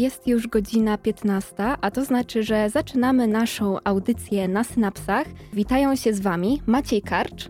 Jest 0.00 0.26
już 0.26 0.48
godzina 0.48 0.98
15, 0.98 1.54
a 1.80 1.90
to 1.90 2.04
znaczy, 2.04 2.42
że 2.42 2.70
zaczynamy 2.70 3.26
naszą 3.26 3.78
audycję 3.84 4.48
na 4.48 4.64
synapsach. 4.64 5.26
Witają 5.52 5.96
się 5.96 6.14
z 6.14 6.20
Wami 6.20 6.62
Maciej 6.66 7.02
Karcz 7.02 7.48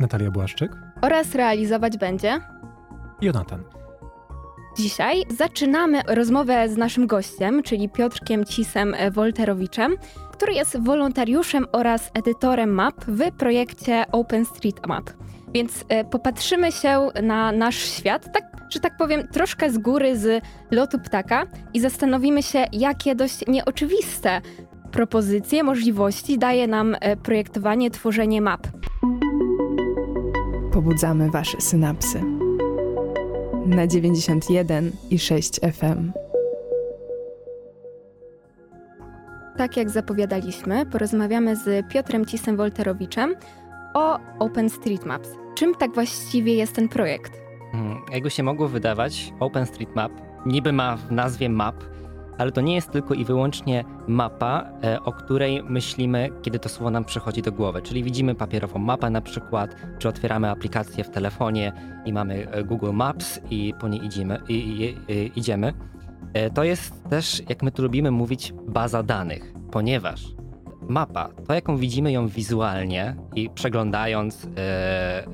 Natalia 0.00 0.30
Błaszczyk. 0.30 0.72
oraz 1.02 1.34
realizować 1.34 1.98
będzie. 1.98 2.40
Jonatan. 3.22 3.62
Dzisiaj 4.76 5.24
zaczynamy 5.38 6.02
rozmowę 6.06 6.68
z 6.68 6.76
naszym 6.76 7.06
gościem, 7.06 7.62
czyli 7.62 7.88
Piotrkiem 7.88 8.44
Cisem 8.44 8.94
Wolterowiczem, 9.12 9.96
który 10.32 10.52
jest 10.52 10.80
wolontariuszem 10.80 11.66
oraz 11.72 12.10
edytorem 12.14 12.70
map 12.70 13.04
w 13.04 13.32
projekcie 13.32 14.04
OpenStreetMap. 14.12 15.10
Więc 15.54 15.84
e, 15.88 16.04
popatrzymy 16.04 16.72
się 16.72 17.08
na 17.22 17.52
nasz 17.52 17.76
świat, 17.76 18.32
tak, 18.32 18.44
że 18.70 18.80
tak 18.80 18.96
powiem, 18.96 19.28
troszkę 19.28 19.70
z 19.70 19.78
góry 19.78 20.18
z 20.18 20.44
lotu 20.70 20.98
ptaka 20.98 21.46
i 21.74 21.80
zastanowimy 21.80 22.42
się, 22.42 22.64
jakie 22.72 23.14
dość 23.14 23.46
nieoczywiste 23.46 24.40
propozycje, 24.92 25.62
możliwości 25.62 26.38
daje 26.38 26.66
nam 26.66 26.96
e, 27.00 27.16
projektowanie, 27.16 27.90
tworzenie 27.90 28.42
map. 28.42 28.66
Pobudzamy 30.72 31.30
Wasze 31.30 31.60
synapsy. 31.60 32.22
Na 33.66 33.86
91 33.86 34.92
i 35.10 35.18
6 35.18 35.60
FM. 35.60 36.12
Tak 39.56 39.76
jak 39.76 39.90
zapowiadaliśmy, 39.90 40.86
porozmawiamy 40.86 41.56
z 41.56 41.88
Piotrem 41.88 42.26
Cisem 42.26 42.56
Wolterowiczem 42.56 43.34
o 43.98 44.18
OpenStreetMaps. 44.38 45.28
Czym 45.54 45.74
tak 45.74 45.94
właściwie 45.94 46.54
jest 46.54 46.74
ten 46.74 46.88
projekt? 46.88 47.40
Hmm, 47.72 47.98
Jakby 48.12 48.30
się 48.30 48.42
mogło 48.42 48.68
wydawać, 48.68 49.32
OpenStreetMap 49.40 50.12
niby 50.46 50.72
ma 50.72 50.96
w 50.96 51.12
nazwie 51.12 51.48
map, 51.48 51.74
ale 52.38 52.52
to 52.52 52.60
nie 52.60 52.74
jest 52.74 52.90
tylko 52.90 53.14
i 53.14 53.24
wyłącznie 53.24 53.84
mapa, 54.08 54.64
e, 54.84 55.02
o 55.02 55.12
której 55.12 55.62
myślimy, 55.62 56.28
kiedy 56.42 56.58
to 56.58 56.68
słowo 56.68 56.90
nam 56.90 57.04
przychodzi 57.04 57.42
do 57.42 57.52
głowy. 57.52 57.82
Czyli 57.82 58.02
widzimy 58.04 58.34
papierową 58.34 58.78
mapę 58.78 59.10
na 59.10 59.20
przykład, 59.20 59.76
czy 59.98 60.08
otwieramy 60.08 60.50
aplikację 60.50 61.04
w 61.04 61.10
telefonie 61.10 61.72
i 62.04 62.12
mamy 62.12 62.48
e, 62.50 62.64
Google 62.64 62.92
Maps 62.92 63.40
i 63.50 63.74
po 63.80 63.88
niej 63.88 64.04
idziemy. 64.04 64.38
I, 64.48 64.54
i, 64.54 64.82
i, 65.12 65.32
idziemy. 65.36 65.72
E, 66.34 66.50
To 66.50 66.64
jest 66.64 67.08
też, 67.10 67.42
jak 67.48 67.62
my 67.62 67.70
tu 67.70 67.82
lubimy 67.82 68.10
mówić, 68.10 68.52
baza 68.68 69.02
danych, 69.02 69.52
ponieważ 69.70 70.24
mapa, 70.88 71.28
to 71.46 71.54
jaką 71.54 71.76
widzimy 71.76 72.12
ją 72.12 72.28
wizualnie 72.28 73.16
i 73.34 73.50
przeglądając 73.50 74.44
e, 74.44 74.48
e, 74.56 75.28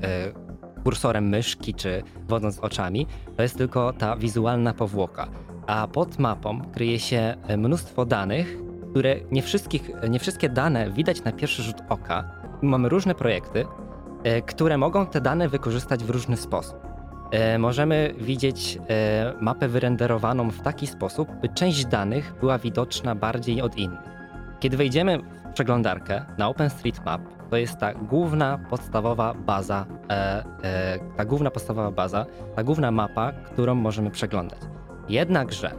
kursorem 0.83 1.29
myszki 1.29 1.73
czy 1.73 2.03
wodząc 2.27 2.59
oczami, 2.59 3.07
to 3.37 3.43
jest 3.43 3.57
tylko 3.57 3.93
ta 3.93 4.15
wizualna 4.15 4.73
powłoka. 4.73 5.27
A 5.67 5.87
pod 5.87 6.19
mapą 6.19 6.61
kryje 6.73 6.99
się 6.99 7.35
e, 7.47 7.57
mnóstwo 7.57 8.05
danych, 8.05 8.57
które 8.91 9.15
nie, 9.31 9.41
wszystkich, 9.41 9.91
nie 10.09 10.19
wszystkie 10.19 10.49
dane 10.49 10.91
widać 10.91 11.23
na 11.23 11.31
pierwszy 11.31 11.63
rzut 11.63 11.77
oka. 11.89 12.31
Mamy 12.61 12.89
różne 12.89 13.15
projekty, 13.15 13.65
e, 14.23 14.41
które 14.41 14.77
mogą 14.77 15.07
te 15.07 15.21
dane 15.21 15.49
wykorzystać 15.49 16.03
w 16.03 16.09
różny 16.09 16.37
sposób. 16.37 16.77
Możemy 17.59 18.13
widzieć 18.17 18.79
mapę 19.41 19.67
wyrenderowaną 19.67 20.51
w 20.51 20.61
taki 20.61 20.87
sposób, 20.87 21.29
by 21.41 21.49
część 21.49 21.85
danych 21.85 22.33
była 22.39 22.57
widoczna 22.57 23.15
bardziej 23.15 23.61
od 23.61 23.77
innych. 23.77 24.15
Kiedy 24.59 24.77
wejdziemy 24.77 25.19
przeglądarkę 25.55 26.25
na 26.37 26.49
OpenStreetMap, 26.49 27.21
to 27.49 27.57
jest 27.57 27.77
ta 27.77 27.93
główna 27.93 28.59
podstawowa 28.69 29.33
baza, 29.33 29.85
e, 30.09 30.43
e, 30.63 30.99
ta 31.17 31.25
główna 31.25 31.51
podstawowa 31.51 31.91
baza, 31.91 32.25
ta 32.55 32.63
główna 32.63 32.91
mapa, 32.91 33.31
którą 33.31 33.75
możemy 33.75 34.11
przeglądać. 34.11 34.59
Jednakże 35.09 35.71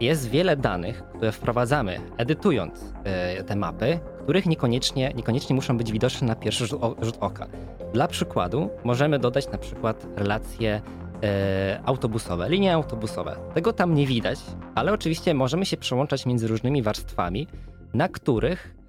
jest 0.00 0.28
wiele 0.28 0.56
danych, 0.56 1.02
które 1.16 1.32
wprowadzamy, 1.32 2.00
edytując 2.16 2.94
e, 3.04 3.44
te 3.44 3.56
mapy, 3.56 4.00
których 4.22 4.46
niekoniecznie, 4.46 5.12
niekoniecznie 5.14 5.56
muszą 5.56 5.76
być 5.76 5.92
widoczne 5.92 6.28
na 6.28 6.34
pierwszy 6.34 6.66
rzut, 6.66 6.82
o, 6.84 6.96
rzut 7.02 7.16
oka. 7.20 7.46
Dla 7.92 8.08
przykładu 8.08 8.70
możemy 8.84 9.18
dodać 9.18 9.52
na 9.52 9.58
przykład 9.58 10.06
relacje 10.16 10.80
e, 11.22 11.80
autobusowe, 11.84 12.48
linie 12.48 12.74
autobusowe. 12.74 13.36
Tego 13.54 13.72
tam 13.72 13.94
nie 13.94 14.06
widać, 14.06 14.38
ale 14.74 14.92
oczywiście 14.92 15.34
możemy 15.34 15.66
się 15.66 15.76
przełączać 15.76 16.26
między 16.26 16.48
różnymi 16.48 16.82
warstwami, 16.82 17.46
na 17.94 18.08
których 18.08 18.79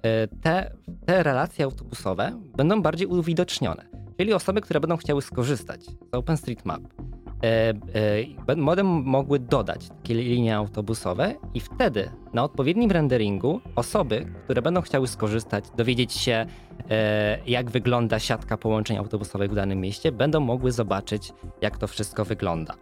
te, 0.42 0.72
te 1.06 1.22
relacje 1.22 1.64
autobusowe 1.64 2.40
będą 2.56 2.82
bardziej 2.82 3.06
uwidocznione. 3.06 3.92
Czyli 4.18 4.32
osoby, 4.32 4.60
które 4.60 4.80
będą 4.80 4.96
chciały 4.96 5.22
skorzystać 5.22 5.84
z 5.84 6.14
OpenStreetMap, 6.14 6.82
e, 7.42 7.68
e, 7.68 7.74
będą 8.46 8.84
mogły 8.84 9.38
dodać 9.38 9.88
takie 9.88 10.14
linie 10.14 10.56
autobusowe 10.56 11.34
i 11.54 11.60
wtedy 11.60 12.10
na 12.34 12.44
odpowiednim 12.44 12.90
renderingu 12.90 13.60
osoby, 13.76 14.26
które 14.44 14.62
będą 14.62 14.80
chciały 14.80 15.08
skorzystać, 15.08 15.64
dowiedzieć 15.76 16.12
się, 16.12 16.46
e, 16.90 17.38
jak 17.46 17.70
wygląda 17.70 18.18
siatka 18.18 18.56
połączeń 18.56 18.96
autobusowych 18.96 19.50
w 19.50 19.54
danym 19.54 19.80
mieście, 19.80 20.12
będą 20.12 20.40
mogły 20.40 20.72
zobaczyć, 20.72 21.32
jak 21.60 21.78
to 21.78 21.86
wszystko 21.86 22.24
wygląda. 22.24 22.74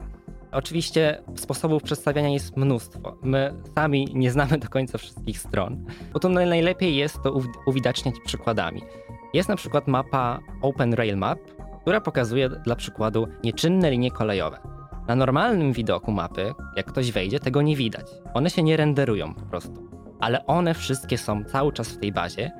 Oczywiście 0.52 1.22
sposobów 1.36 1.82
przedstawiania 1.82 2.28
jest 2.28 2.56
mnóstwo. 2.56 3.16
My 3.22 3.54
sami 3.74 4.08
nie 4.14 4.30
znamy 4.30 4.58
do 4.58 4.68
końca 4.68 4.98
wszystkich 4.98 5.38
stron, 5.38 5.84
bo 6.12 6.18
to 6.18 6.28
naj- 6.28 6.48
najlepiej 6.48 6.96
jest 6.96 7.22
to 7.22 7.32
uwi- 7.32 7.48
uwidaczniać 7.66 8.14
przykładami. 8.24 8.82
Jest 9.34 9.48
na 9.48 9.56
przykład 9.56 9.88
mapa 9.88 10.38
Open 10.62 10.94
Rail 10.94 11.16
Map, 11.16 11.38
która 11.82 12.00
pokazuje 12.00 12.48
dla 12.48 12.76
przykładu 12.76 13.26
nieczynne 13.44 13.90
linie 13.90 14.10
kolejowe. 14.10 14.58
Na 15.08 15.16
normalnym 15.16 15.72
widoku 15.72 16.12
mapy, 16.12 16.54
jak 16.76 16.86
ktoś 16.86 17.12
wejdzie, 17.12 17.40
tego 17.40 17.62
nie 17.62 17.76
widać. 17.76 18.06
One 18.34 18.50
się 18.50 18.62
nie 18.62 18.76
renderują 18.76 19.34
po 19.34 19.40
prostu. 19.42 19.90
Ale 20.20 20.46
one 20.46 20.74
wszystkie 20.74 21.18
są 21.18 21.44
cały 21.44 21.72
czas 21.72 21.88
w 21.88 21.98
tej 21.98 22.12
bazie. 22.12 22.50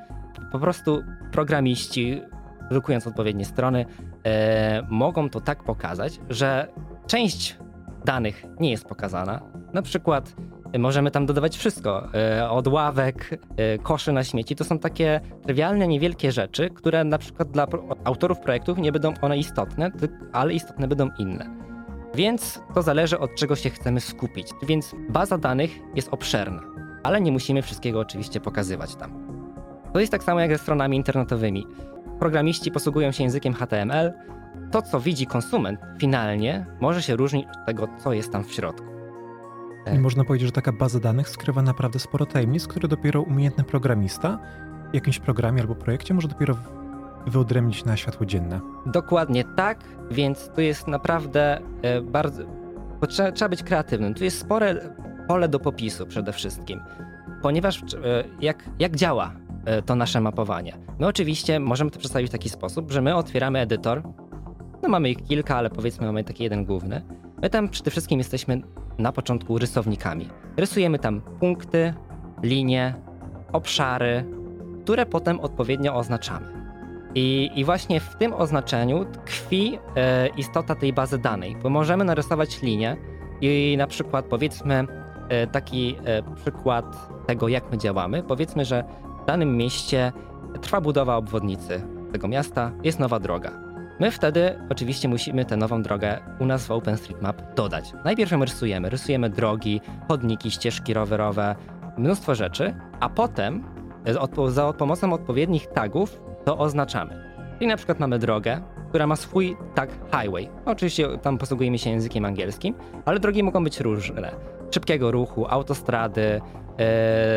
Po 0.53 0.59
prostu 0.59 1.03
programiści, 1.33 2.23
drukując 2.71 3.07
odpowiednie 3.07 3.45
strony, 3.45 3.87
e, 4.25 4.83
mogą 4.91 5.31
to 5.31 5.41
tak 5.41 5.65
pokazać, 5.65 6.21
że 6.31 6.69
część 7.07 7.59
danych 8.05 8.45
nie 8.61 8.71
jest 8.71 8.85
pokazana. 8.85 9.41
Na 9.73 9.83
przykład 9.83 10.35
e, 10.73 10.79
możemy 10.79 11.11
tam 11.11 11.27
dodawać 11.27 11.57
wszystko, 11.57 12.09
e, 12.15 12.51
od 12.51 12.69
ławek, 12.69 13.41
e, 13.57 13.79
koszy 13.79 14.13
na 14.13 14.25
śmieci. 14.25 14.57
To 14.57 14.65
są 14.65 14.79
takie 14.79 15.21
trywialne, 15.43 15.89
niewielkie 15.89 16.33
rzeczy, 16.33 16.71
które 16.71 17.05
na 17.05 17.19
przykład 17.19 17.51
dla 17.51 17.67
autorów 18.05 18.39
projektów 18.41 18.79
nie 18.79 18.93
będą 18.93 19.15
one 19.23 19.39
istotne, 19.39 19.91
ale 20.33 20.55
istotne 20.55 20.89
będą 20.89 21.09
inne. 21.19 21.61
Więc 22.15 22.61
to 22.75 22.83
zależy 22.83 23.19
od 23.19 23.35
czego 23.35 23.57
się 23.57 23.71
chcemy 23.71 24.01
skupić. 24.01 24.49
Więc 24.63 24.95
baza 25.09 25.39
danych 25.39 25.71
jest 25.95 26.09
obszerna, 26.11 26.63
ale 27.03 27.21
nie 27.21 27.33
musimy 27.33 27.63
wszystkiego 27.63 28.01
oczywiście 28.01 28.41
pokazywać 28.41 28.97
tam. 28.97 29.31
To 29.93 30.01
jest 30.01 30.13
tak 30.13 30.23
samo 30.23 30.41
jak 30.41 30.51
ze 30.51 30.59
stronami 30.59 30.97
internetowymi. 30.97 31.67
Programiści 32.19 32.71
posługują 32.71 33.13
się 33.13 33.23
językiem 33.23 33.55
HTML. 33.55 34.13
To, 34.71 34.83
co 34.83 35.01
widzi 35.01 35.27
konsument 35.27 35.81
finalnie, 35.99 36.67
może 36.81 37.03
się 37.03 37.17
różnić 37.17 37.47
od 37.47 37.67
tego, 37.67 37.89
co 37.99 38.13
jest 38.13 38.33
tam 38.33 38.45
w 38.45 38.53
środku. 38.53 38.91
I 39.95 39.99
można 39.99 40.25
powiedzieć, 40.25 40.49
że 40.49 40.53
taka 40.53 40.73
baza 40.73 41.01
danych 41.01 41.29
skrywa 41.29 41.63
naprawdę 41.63 41.99
sporo 41.99 42.27
tajemnic, 42.27 42.67
które 42.67 42.89
dopiero 42.89 43.23
umiejętny 43.23 43.65
programista 43.65 44.39
w 44.91 44.95
jakimś 44.95 45.19
programie 45.19 45.61
albo 45.61 45.75
projekcie 45.75 46.15
może 46.15 46.29
dopiero 46.29 46.57
wyodrębnić 47.27 47.85
na 47.85 47.97
światło 47.97 48.27
dzienne. 48.27 48.61
Dokładnie 48.87 49.45
tak, 49.57 49.85
więc 50.11 50.51
tu 50.55 50.61
jest 50.61 50.89
naprawdę 50.89 51.61
e, 51.83 52.01
bardzo. 52.01 52.43
Trzeba, 53.09 53.33
trzeba 53.33 53.49
być 53.49 53.63
kreatywnym. 53.63 54.15
Tu 54.15 54.25
jest 54.25 54.39
spore 54.39 54.95
pole 55.29 55.49
do 55.49 55.61
popisu 55.61 56.07
przede 56.07 56.33
wszystkim, 56.33 56.81
ponieważ 57.43 57.83
e, 57.83 57.85
jak, 58.41 58.65
jak 58.79 58.97
działa 58.97 59.33
e, 59.65 59.83
to 59.83 59.95
nasze 59.95 60.21
mapowanie? 60.21 60.77
My 60.99 61.07
oczywiście 61.07 61.61
możemy 61.61 61.91
to 61.91 61.99
przedstawić 61.99 62.29
w 62.29 62.33
taki 62.33 62.49
sposób, 62.49 62.91
że 62.91 63.03
my 63.03 63.17
otwieramy 63.17 63.59
edytor. 63.59 64.03
No 64.83 64.89
mamy 64.89 65.11
ich 65.11 65.25
kilka, 65.25 65.57
ale 65.57 65.71
powiedzmy 65.71 66.07
mamy 66.07 66.25
taki 66.25 66.45
jeden 66.45 66.65
główny. 66.65 67.03
My 67.43 67.51
tam 67.51 67.69
przede 67.69 67.91
wszystkim 67.91 68.19
jesteśmy 68.19 68.63
na 68.99 69.13
początku 69.13 69.59
rysownikami. 69.59 70.29
Rysujemy 70.57 70.99
tam 70.99 71.21
punkty, 71.21 71.95
linie, 72.43 72.95
obszary, 73.53 74.25
które 74.83 75.07
potem 75.07 75.41
odpowiednio 75.41 75.95
oznaczamy. 75.95 76.47
I, 77.15 77.51
I 77.55 77.65
właśnie 77.65 78.01
w 78.01 78.17
tym 78.17 78.33
oznaczeniu 78.33 79.05
tkwi 79.05 79.79
e, 79.97 80.29
istota 80.29 80.75
tej 80.75 80.93
bazy 80.93 81.19
danej, 81.19 81.57
bo 81.63 81.71
możemy 81.71 82.05
narysować 82.05 82.63
linię 82.63 82.97
i 83.41 83.75
na 83.79 83.87
przykład 83.87 84.25
powiedzmy 84.25 84.87
e, 85.29 85.47
taki 85.47 85.97
e, 86.05 86.23
przykład 86.37 87.09
tego, 87.27 87.49
jak 87.49 87.71
my 87.71 87.79
działamy. 87.79 88.23
Powiedzmy, 88.23 88.65
że 88.65 88.85
w 89.23 89.27
danym 89.27 89.57
mieście 89.57 90.13
trwa 90.61 90.81
budowa 90.81 91.17
obwodnicy 91.17 91.83
tego 92.13 92.29
miasta, 92.29 92.71
jest 92.83 92.99
nowa 92.99 93.21
droga. 93.21 93.70
My 94.01 94.11
wtedy 94.11 94.59
oczywiście 94.71 95.09
musimy 95.09 95.45
tę 95.45 95.57
nową 95.57 95.83
drogę 95.83 96.19
u 96.39 96.47
nas 96.47 96.67
w 96.67 96.71
OpenStreetMap 96.71 97.55
dodać. 97.55 97.93
Najpierw 98.05 98.31
ją 98.31 98.45
rysujemy, 98.45 98.91
rysujemy 98.91 99.31
drogi, 99.31 99.81
chodniki, 100.09 100.51
ścieżki 100.51 100.95
rowerowe, 100.95 101.57
mnóstwo 101.99 102.35
rzeczy, 102.35 102.75
a 103.01 103.09
potem 103.09 103.65
za 104.49 104.73
pomocą 104.73 105.13
odpowiednich 105.13 105.67
tagów 105.67 106.21
to 106.45 106.59
oznaczamy. 106.59 107.25
Czyli 107.55 107.67
na 107.67 107.77
przykład 107.77 108.01
mamy 108.01 108.19
drogę, 108.19 108.61
która 108.89 109.07
ma 109.07 109.17
swój 109.17 109.57
tag 109.75 109.91
highway. 109.91 110.49
Oczywiście 110.65 111.19
tam 111.19 111.39
posługujemy 111.39 111.79
się 111.79 111.91
językiem 111.91 112.25
angielskim, 112.25 112.75
ale 113.05 113.21
drogi 113.21 113.43
mogą 113.43 113.65
być 113.65 113.81
różne. 113.81 114.33
Szybkiego 114.71 115.11
ruchu, 115.11 115.47
autostrady, 115.49 116.41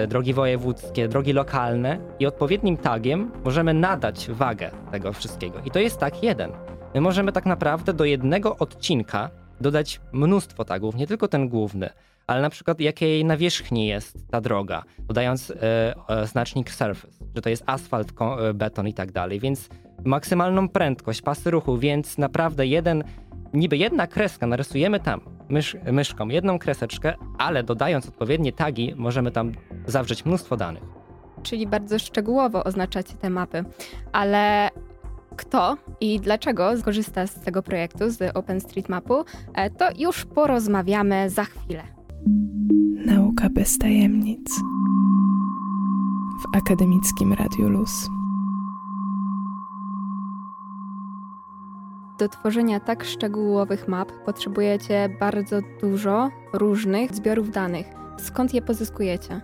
drogi 0.08 0.34
wojewódzkie, 0.34 1.08
drogi 1.08 1.34
lokalne 1.34 1.98
i 2.20 2.26
odpowiednim 2.26 2.78
tagiem 2.78 3.32
możemy 3.44 3.74
nadać 3.74 4.28
wagę 4.30 4.72
tego 4.92 5.14
wszystkiego. 5.14 5.60
I 5.66 5.72
to 5.72 5.80
jest 5.80 5.98
tag 5.98 6.24
jeden. 6.24 6.52
My 6.96 7.02
możemy 7.02 7.32
tak 7.32 7.46
naprawdę 7.46 7.94
do 7.94 8.06
jednego 8.06 8.58
odcinka 8.58 9.30
dodać 9.62 10.02
mnóstwo 10.12 10.66
tagów, 10.66 10.96
nie 10.96 11.08
tylko 11.08 11.28
ten 11.28 11.50
główny, 11.50 11.90
ale 12.28 12.42
na 12.42 12.50
przykład 12.50 12.80
jakiej 12.80 13.26
nawierzchni 13.26 13.88
jest 13.88 14.32
ta 14.32 14.42
droga, 14.42 14.84
dodając 15.00 15.52
e, 15.52 15.94
e, 16.10 16.28
znacznik 16.28 16.72
surface, 16.72 17.26
że 17.36 17.42
to 17.42 17.50
jest 17.50 17.64
asfalt, 17.66 18.14
e, 18.22 18.54
beton 18.54 18.88
i 18.88 18.94
tak 18.94 19.12
dalej, 19.12 19.40
więc 19.40 19.70
maksymalną 20.06 20.70
prędkość, 20.70 21.22
pasy 21.22 21.52
ruchu, 21.52 21.78
więc 21.78 22.18
naprawdę 22.18 22.68
jeden, 22.68 23.04
niby 23.54 23.78
jedna 23.78 24.08
kreska, 24.08 24.48
narysujemy 24.48 25.00
tam 25.00 25.22
mysz, 25.50 25.78
myszką 25.92 26.28
jedną 26.28 26.60
kreseczkę, 26.60 27.14
ale 27.38 27.64
dodając 27.64 28.08
odpowiednie 28.08 28.54
tagi 28.54 28.94
możemy 28.96 29.32
tam 29.32 29.52
zawrzeć 29.88 30.26
mnóstwo 30.26 30.58
danych. 30.58 30.84
Czyli 31.44 31.68
bardzo 31.68 32.00
szczegółowo 32.00 32.64
oznaczacie 32.64 33.14
te 33.14 33.30
mapy, 33.30 33.64
ale 34.12 34.70
kto 35.36 35.78
i 36.02 36.20
dlaczego 36.20 36.78
skorzysta 36.78 37.28
z 37.28 37.34
tego 37.34 37.64
projektu, 37.64 38.10
z 38.10 38.36
OpenStreetMapu, 38.38 39.26
to 39.78 39.90
już 39.98 40.26
porozmawiamy 40.26 41.30
za 41.30 41.44
chwilę. 41.44 41.84
Nauka 43.06 43.50
bez 43.50 43.78
tajemnic 43.78 44.50
w 46.44 46.58
akademickim 46.58 47.34
Radiu 47.34 47.70
Luz. 47.70 48.10
Do 52.20 52.30
tworzenia 52.30 52.80
tak 52.80 53.04
szczegółowych 53.04 53.88
map 53.88 54.12
potrzebujecie 54.26 55.10
bardzo 55.20 55.60
dużo 55.82 56.30
różnych 56.54 57.16
zbiorów 57.16 57.52
danych. 57.52 57.88
Skąd 58.18 58.54
je 58.54 58.62
pozyskujecie? 58.62 59.42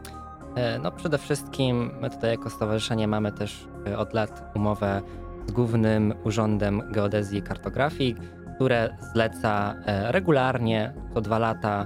E, 0.56 0.80
no 0.80 0.92
przede 0.92 1.18
wszystkim 1.18 1.92
my 2.01 2.10
tutaj 2.10 2.30
jako 2.31 2.50
stowarzyszenie 2.50 3.07
mamy 3.07 3.31
też 3.31 3.68
e, 3.88 3.98
od 3.98 4.13
lat 4.13 4.51
umowę 4.56 5.01
z 5.48 5.51
Głównym 5.51 6.13
Urzędem 6.24 6.81
Geodezji 6.92 7.39
i 7.39 7.42
Kartografii, 7.42 8.16
które 8.56 8.98
zleca 9.13 9.75
e, 9.86 10.12
regularnie 10.12 10.94
co 11.13 11.21
dwa 11.21 11.39
lata 11.39 11.86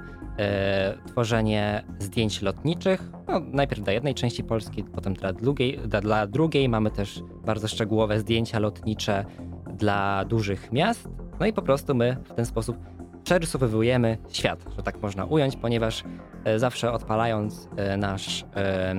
tworzenie 1.07 1.83
zdjęć 1.99 2.41
lotniczych. 2.41 3.11
No, 3.27 3.41
najpierw 3.51 3.81
dla 3.83 3.93
jednej 3.93 4.13
części 4.13 4.43
Polski, 4.43 4.83
potem 4.83 5.13
dla 5.13 5.33
drugiej, 5.33 5.79
dla, 5.85 6.01
dla 6.01 6.27
drugiej. 6.27 6.69
Mamy 6.69 6.91
też 6.91 7.21
bardzo 7.45 7.67
szczegółowe 7.67 8.19
zdjęcia 8.19 8.59
lotnicze 8.59 9.25
dla 9.73 10.25
dużych 10.25 10.71
miast. 10.71 11.09
No 11.39 11.45
i 11.45 11.53
po 11.53 11.61
prostu 11.61 11.95
my 11.95 12.17
w 12.23 12.33
ten 12.33 12.45
sposób 12.45 12.77
przerysowujemy 13.23 14.17
świat, 14.29 14.65
że 14.77 14.83
tak 14.83 15.01
można 15.01 15.25
ująć, 15.25 15.55
ponieważ 15.55 16.03
e, 16.43 16.59
zawsze 16.59 16.91
odpalając 16.91 17.69
e, 17.75 17.97
nasz 17.97 18.45
e, 18.55 18.95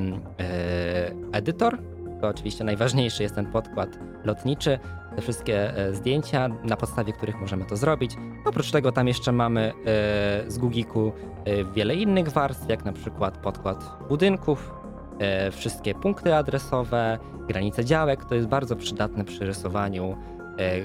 edytor, 1.33 1.79
to 2.21 2.29
oczywiście 2.29 2.65
najważniejszy 2.65 3.23
jest 3.23 3.35
ten 3.35 3.47
podkład 3.47 3.99
lotniczy, 4.25 4.79
te 5.17 5.23
wszystkie 5.23 5.75
zdjęcia, 5.93 6.49
na 6.49 6.77
podstawie 6.77 7.13
których 7.13 7.41
możemy 7.41 7.65
to 7.65 7.77
zrobić. 7.77 8.17
Oprócz 8.45 8.71
tego 8.71 8.93
tam 8.93 9.09
jeszcze 9.09 9.33
mamy 9.33 9.73
z 10.49 10.59
Gugiku 10.59 11.13
wiele 11.75 11.95
innych 11.95 12.29
warstw, 12.29 12.69
jak 12.69 12.85
na 12.85 12.93
przykład 12.93 13.39
podkład 13.39 13.97
budynków, 14.09 14.75
wszystkie 15.53 15.95
punkty 15.95 16.35
adresowe, 16.35 17.19
granice 17.49 17.85
działek. 17.85 18.25
To 18.25 18.35
jest 18.35 18.49
bardzo 18.49 18.77
przydatne 18.77 19.25
przy 19.25 19.45
rysowaniu, 19.45 20.17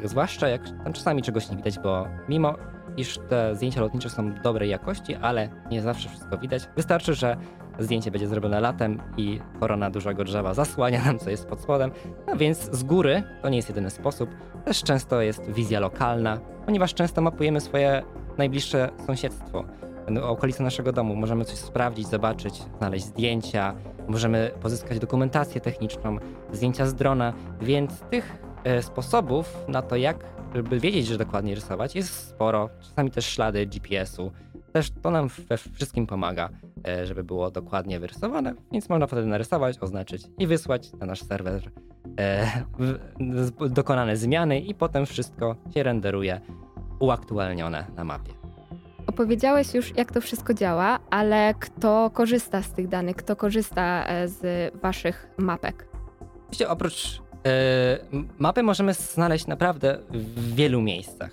zwłaszcza 0.03 0.47
jak 0.47 0.61
tam 0.83 0.93
czasami 0.93 1.21
czegoś 1.21 1.49
nie 1.49 1.57
widać, 1.57 1.79
bo 1.79 2.07
mimo 2.29 2.55
iż 2.97 3.19
te 3.29 3.55
zdjęcia 3.55 3.81
lotnicze 3.81 4.09
są 4.09 4.33
dobrej 4.33 4.69
jakości, 4.69 5.15
ale 5.15 5.49
nie 5.71 5.81
zawsze 5.81 6.09
wszystko 6.09 6.37
widać. 6.37 6.63
Wystarczy, 6.75 7.13
że 7.13 7.37
zdjęcie 7.79 8.11
będzie 8.11 8.27
zrobione 8.27 8.59
latem 8.59 9.01
i 9.17 9.39
korona 9.59 9.89
dużego 9.89 10.23
drzewa 10.23 10.53
zasłania 10.53 11.05
nam, 11.05 11.19
co 11.19 11.29
jest 11.29 11.47
pod 11.47 11.61
spodem. 11.61 11.91
No 12.27 12.35
więc 12.35 12.71
z 12.71 12.83
góry 12.83 13.23
to 13.41 13.49
nie 13.49 13.57
jest 13.57 13.69
jedyny 13.69 13.89
sposób. 13.89 14.29
Też 14.65 14.83
często 14.83 15.21
jest 15.21 15.51
wizja 15.51 15.79
lokalna, 15.79 16.39
ponieważ 16.65 16.93
często 16.93 17.21
mapujemy 17.21 17.61
swoje 17.61 18.03
najbliższe 18.37 18.89
sąsiedztwo, 19.07 19.63
no, 20.09 20.29
okolice 20.29 20.63
naszego 20.63 20.91
domu. 20.91 21.15
Możemy 21.15 21.45
coś 21.45 21.57
sprawdzić, 21.57 22.07
zobaczyć, 22.07 22.63
znaleźć 22.77 23.05
zdjęcia, 23.05 23.75
możemy 24.07 24.51
pozyskać 24.61 24.99
dokumentację 24.99 25.61
techniczną, 25.61 26.17
zdjęcia 26.51 26.85
z 26.85 26.95
drona, 26.95 27.33
więc 27.61 27.99
tych 27.99 28.37
e, 28.41 28.48
sposobów 28.81 29.65
na 29.67 29.81
to, 29.81 29.95
jak 29.95 30.25
żeby 30.55 30.79
wiedzieć, 30.79 31.07
że 31.07 31.17
dokładnie 31.17 31.55
rysować, 31.55 31.95
jest 31.95 32.29
sporo. 32.29 32.69
Czasami 32.81 33.11
też 33.11 33.25
ślady 33.25 33.65
GPS-u. 33.65 34.31
Też 34.73 34.91
to 35.01 35.11
nam 35.11 35.29
we 35.49 35.57
wszystkim 35.57 36.07
pomaga, 36.07 36.49
e, 36.87 37.05
żeby 37.05 37.23
było 37.23 37.51
dokładnie 37.51 37.99
wyrysowane, 37.99 38.53
więc 38.71 38.89
można 38.89 39.07
wtedy 39.07 39.25
narysować, 39.25 39.77
oznaczyć 39.79 40.23
i 40.37 40.47
wysłać 40.47 40.93
na 40.93 41.05
nasz 41.05 41.23
serwer 41.23 41.71
e, 42.19 42.47
dokonane 43.69 44.17
zmiany 44.17 44.59
i 44.59 44.75
potem 44.75 45.05
wszystko 45.05 45.55
się 45.73 45.83
renderuje 45.83 46.41
uaktualnione 46.99 47.85
na 47.95 48.03
mapie. 48.03 48.33
Opowiedziałeś 49.07 49.73
już, 49.73 49.97
jak 49.97 50.11
to 50.11 50.21
wszystko 50.21 50.53
działa, 50.53 50.99
ale 51.09 51.53
kto 51.59 52.09
korzysta 52.13 52.61
z 52.61 52.73
tych 52.73 52.87
danych, 52.87 53.15
kto 53.15 53.35
korzysta 53.35 54.05
e, 54.07 54.27
z 54.27 54.73
waszych 54.81 55.29
mapek? 55.37 55.87
Oczywiście 56.41 56.69
oprócz 56.69 57.21
mapy 58.39 58.63
możemy 58.63 58.93
znaleźć 58.93 59.47
naprawdę 59.47 59.97
w 60.11 60.55
wielu 60.55 60.81
miejscach. 60.81 61.31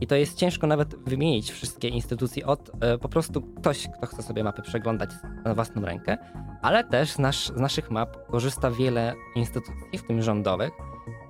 I 0.00 0.06
to 0.06 0.14
jest 0.14 0.38
ciężko 0.38 0.66
nawet 0.66 0.94
wymienić 0.94 1.50
wszystkie 1.50 1.88
instytucje 1.88 2.46
od 2.46 2.70
e, 2.80 2.98
po 2.98 3.08
prostu 3.08 3.42
ktoś, 3.42 3.88
kto 3.98 4.06
chce 4.06 4.22
sobie 4.22 4.44
mapy 4.44 4.62
przeglądać 4.62 5.10
na 5.44 5.54
własną 5.54 5.82
rękę, 5.82 6.18
ale 6.62 6.84
też 6.84 7.18
nasz, 7.18 7.46
z 7.46 7.60
naszych 7.60 7.90
map 7.90 8.26
korzysta 8.26 8.70
wiele 8.70 9.14
instytucji, 9.36 9.98
w 9.98 10.02
tym 10.02 10.22
rządowych. 10.22 10.70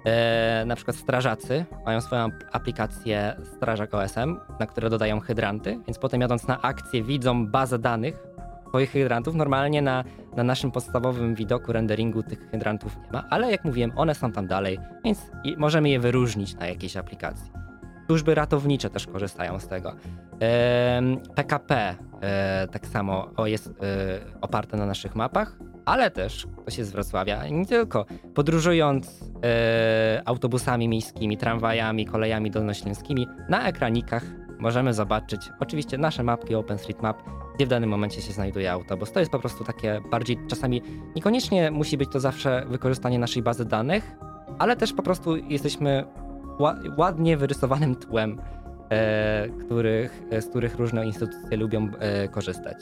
E, 0.05 0.65
na 0.67 0.77
przykład 0.77 0.97
strażacy 0.97 1.65
mają 1.87 2.01
swoją 2.01 2.31
aplikację 2.53 3.37
Strażak 3.57 3.95
OSM, 3.95 4.37
na 4.61 4.67
które 4.67 4.91
dodają 4.91 5.21
hydranty, 5.21 5.79
więc 5.87 5.99
potem 5.99 6.21
jadąc 6.21 6.47
na 6.47 6.63
akcję 6.63 7.03
widzą 7.03 7.47
bazę 7.47 7.79
danych 7.79 8.29
swoich 8.69 8.91
hydrantów. 8.91 9.35
Normalnie 9.35 9.83
na, 9.83 10.05
na 10.39 10.45
naszym 10.45 10.71
podstawowym 10.71 11.35
widoku 11.35 11.73
renderingu 11.73 12.23
tych 12.23 12.51
hydrantów 12.51 12.97
nie 12.97 13.13
ma, 13.13 13.25
ale 13.31 13.51
jak 13.51 13.65
mówiłem, 13.65 13.93
one 13.97 14.15
są 14.15 14.33
tam 14.33 14.47
dalej, 14.47 14.79
więc 15.05 15.31
możemy 15.57 15.89
je 15.89 16.01
wyróżnić 16.01 16.55
na 16.55 16.67
jakiejś 16.67 16.97
aplikacji. 16.97 17.51
Służby 18.07 18.35
ratownicze 18.35 18.91
też 18.91 19.07
korzystają 19.07 19.59
z 19.59 19.69
tego. 19.69 19.95
PKP 21.35 21.95
e, 22.21 22.69
tak 22.73 22.87
samo 22.87 23.31
jest 23.45 23.69
e, 23.69 23.73
oparte 24.41 24.77
na 24.77 24.87
naszych 24.87 25.15
mapach, 25.15 25.57
ale 25.85 26.11
też 26.11 26.47
ktoś 26.63 26.79
jest 26.79 26.91
z 26.91 26.93
Wrocławia, 26.93 27.49
nie 27.49 27.67
tylko. 27.67 28.07
Podróżując 28.35 29.25
e, 29.45 30.23
autobusami 30.25 30.89
miejskimi, 30.89 31.37
tramwajami, 31.37 32.07
kolejami 32.07 32.51
dolnośląskimi, 32.51 33.27
na 33.49 33.69
ekranikach 33.69 34.25
możemy 34.59 34.95
zobaczyć 34.95 35.51
oczywiście 35.61 35.99
nasze 35.99 36.23
mapki 36.23 36.55
OpenStreetMap, 36.55 37.23
gdzie 37.55 37.67
w 37.67 37.69
danym 37.69 37.91
momencie 37.91 38.23
się 38.23 38.33
znajduje 38.33 38.73
autobus. 38.73 39.13
To 39.13 39.21
jest 39.21 39.33
po 39.33 39.39
prostu 39.39 39.65
takie 39.65 40.01
bardziej 40.11 40.39
czasami 40.49 40.83
niekoniecznie 41.17 41.71
musi 41.71 41.97
być 41.97 42.11
to 42.13 42.21
zawsze 42.21 42.65
wykorzystanie 42.69 43.19
naszej 43.19 43.43
bazy 43.43 43.65
danych, 43.65 44.17
ale 44.59 44.77
też 44.77 44.93
po 44.93 45.03
prostu 45.03 45.37
jesteśmy 45.37 46.05
ładnie 46.97 47.37
wyrysowanym 47.37 47.97
tłem, 47.97 48.41
e, 48.91 49.49
których, 49.49 50.23
z 50.41 50.47
których 50.47 50.79
różne 50.79 51.07
instytucje 51.07 51.57
lubią 51.57 51.91
e, 51.99 52.29
korzystać. 52.29 52.77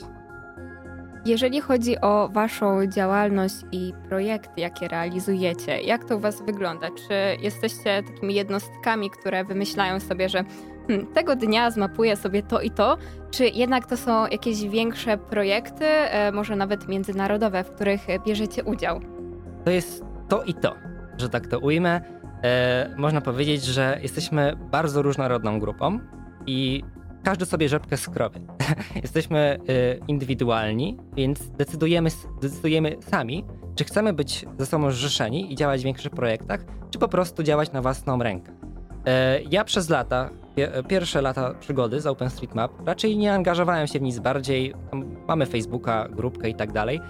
Jeżeli 1.25 1.61
chodzi 1.61 2.01
o 2.01 2.29
Waszą 2.29 2.87
działalność 2.87 3.55
i 3.71 3.93
projekty, 4.09 4.61
jakie 4.61 4.87
realizujecie, 4.87 5.81
jak 5.81 6.03
to 6.03 6.17
u 6.17 6.19
Was 6.19 6.41
wygląda? 6.41 6.87
Czy 6.87 7.13
jesteście 7.43 8.03
takimi 8.03 8.33
jednostkami, 8.33 9.09
które 9.09 9.43
wymyślają 9.43 9.99
sobie, 9.99 10.29
że 10.29 10.43
hmm, 10.87 11.07
tego 11.13 11.35
dnia 11.35 11.71
zmapuję 11.71 12.15
sobie 12.15 12.43
to 12.43 12.61
i 12.61 12.71
to, 12.71 12.97
czy 13.31 13.47
jednak 13.47 13.85
to 13.85 13.97
są 13.97 14.27
jakieś 14.27 14.63
większe 14.63 15.17
projekty, 15.17 15.85
e, 15.85 16.31
może 16.31 16.55
nawet 16.55 16.87
międzynarodowe, 16.87 17.63
w 17.63 17.71
których 17.71 18.01
bierzecie 18.25 18.63
udział? 18.63 19.01
To 19.65 19.71
jest 19.71 20.03
to 20.27 20.43
i 20.43 20.53
to, 20.53 20.75
że 21.17 21.29
tak 21.29 21.47
to 21.47 21.59
ujmę 21.59 22.01
e, 22.43 22.95
można 22.97 23.21
powiedzieć, 23.21 23.63
że 23.63 23.99
jesteśmy 24.01 24.53
bardzo 24.71 25.01
różnorodną 25.01 25.59
grupą 25.59 25.99
i 26.47 26.83
każdy 27.23 27.45
sobie 27.45 27.69
rzepkę 27.69 27.97
skrobie. 27.97 28.39
Jesteśmy 29.03 29.59
y, 29.69 29.99
indywidualni, 30.07 30.97
więc 31.15 31.49
decydujemy, 31.49 32.09
decydujemy 32.41 32.97
sami, 32.99 33.45
czy 33.75 33.83
chcemy 33.83 34.13
być 34.13 34.45
ze 34.59 34.65
sobą 34.65 34.91
zrzeszeni 34.91 35.53
i 35.53 35.55
działać 35.55 35.81
w 35.81 35.83
większych 35.83 36.11
projektach, 36.11 36.65
czy 36.91 36.99
po 36.99 37.07
prostu 37.07 37.43
działać 37.43 37.71
na 37.71 37.81
własną 37.81 38.19
rękę. 38.19 38.51
E, 39.05 39.41
ja 39.41 39.63
przez 39.63 39.89
lata, 39.89 40.29
pierwsze 40.87 41.21
lata 41.21 41.53
przygody 41.59 42.01
z 42.01 42.07
OpenStreetMap, 42.07 42.71
raczej 42.85 43.17
nie 43.17 43.33
angażowałem 43.33 43.87
się 43.87 43.99
w 43.99 44.01
nic 44.01 44.19
bardziej. 44.19 44.73
Mamy 45.27 45.45
Facebooka, 45.45 46.07
grupkę 46.09 46.49
i 46.49 46.55
tak 46.55 46.71
dalej, 46.71 47.01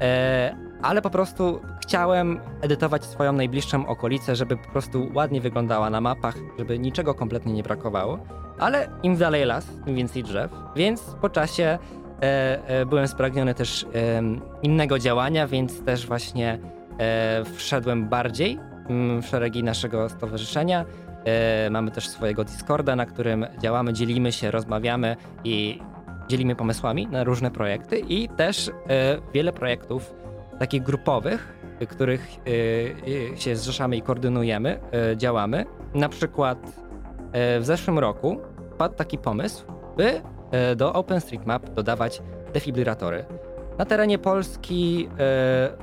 e, 0.00 0.56
ale 0.82 1.02
po 1.02 1.10
prostu 1.10 1.60
chciałem 1.82 2.40
edytować 2.60 3.04
swoją 3.04 3.32
najbliższą 3.32 3.86
okolicę, 3.86 4.36
żeby 4.36 4.56
po 4.56 4.68
prostu 4.68 5.08
ładnie 5.14 5.40
wyglądała 5.40 5.90
na 5.90 6.00
mapach, 6.00 6.36
żeby 6.58 6.78
niczego 6.78 7.14
kompletnie 7.14 7.52
nie 7.52 7.62
brakowało. 7.62 8.18
Ale 8.58 8.88
im 9.02 9.16
dalej 9.16 9.44
las, 9.44 9.66
tym 9.84 9.94
więcej 9.94 10.22
drzew, 10.22 10.50
więc 10.76 11.16
po 11.20 11.30
czasie 11.30 11.78
e, 12.20 12.86
byłem 12.86 13.08
spragniony 13.08 13.54
też 13.54 13.86
innego 14.62 14.98
działania, 14.98 15.46
więc 15.46 15.84
też 15.84 16.06
właśnie 16.06 16.58
wszedłem 17.54 18.08
bardziej 18.08 18.58
mm, 18.88 19.22
w 19.22 19.26
szeregi 19.26 19.64
naszego 19.64 20.08
stowarzyszenia. 20.08 20.84
E, 21.24 21.70
mamy 21.70 21.90
też 21.90 22.08
swojego 22.08 22.44
Discorda, 22.44 22.96
na 22.96 23.06
którym 23.06 23.46
działamy, 23.58 23.92
dzielimy 23.92 24.32
się, 24.32 24.50
rozmawiamy 24.50 25.16
i 25.44 25.78
dzielimy 26.28 26.56
pomysłami 26.56 27.06
na 27.06 27.24
różne 27.24 27.50
projekty 27.50 27.98
i 27.98 28.28
też 28.28 28.68
e, 28.68 28.72
wiele 29.34 29.52
projektów 29.52 30.14
takich 30.58 30.82
grupowych, 30.82 31.58
których 31.88 32.26
e, 33.32 33.36
się 33.36 33.56
zrzeszamy 33.56 33.96
i 33.96 34.02
koordynujemy, 34.02 34.80
działamy. 35.16 35.64
Na 35.94 36.08
przykład 36.08 36.82
w 37.60 37.64
zeszłym 37.64 37.98
roku 37.98 38.40
padł 38.78 38.94
taki 38.94 39.18
pomysł, 39.18 39.64
by 39.96 40.22
do 40.76 40.92
OpenStreetMap 40.92 41.70
dodawać 41.70 42.22
defibrylatory. 42.52 43.24
Na 43.78 43.84
terenie 43.84 44.18
Polski 44.18 45.08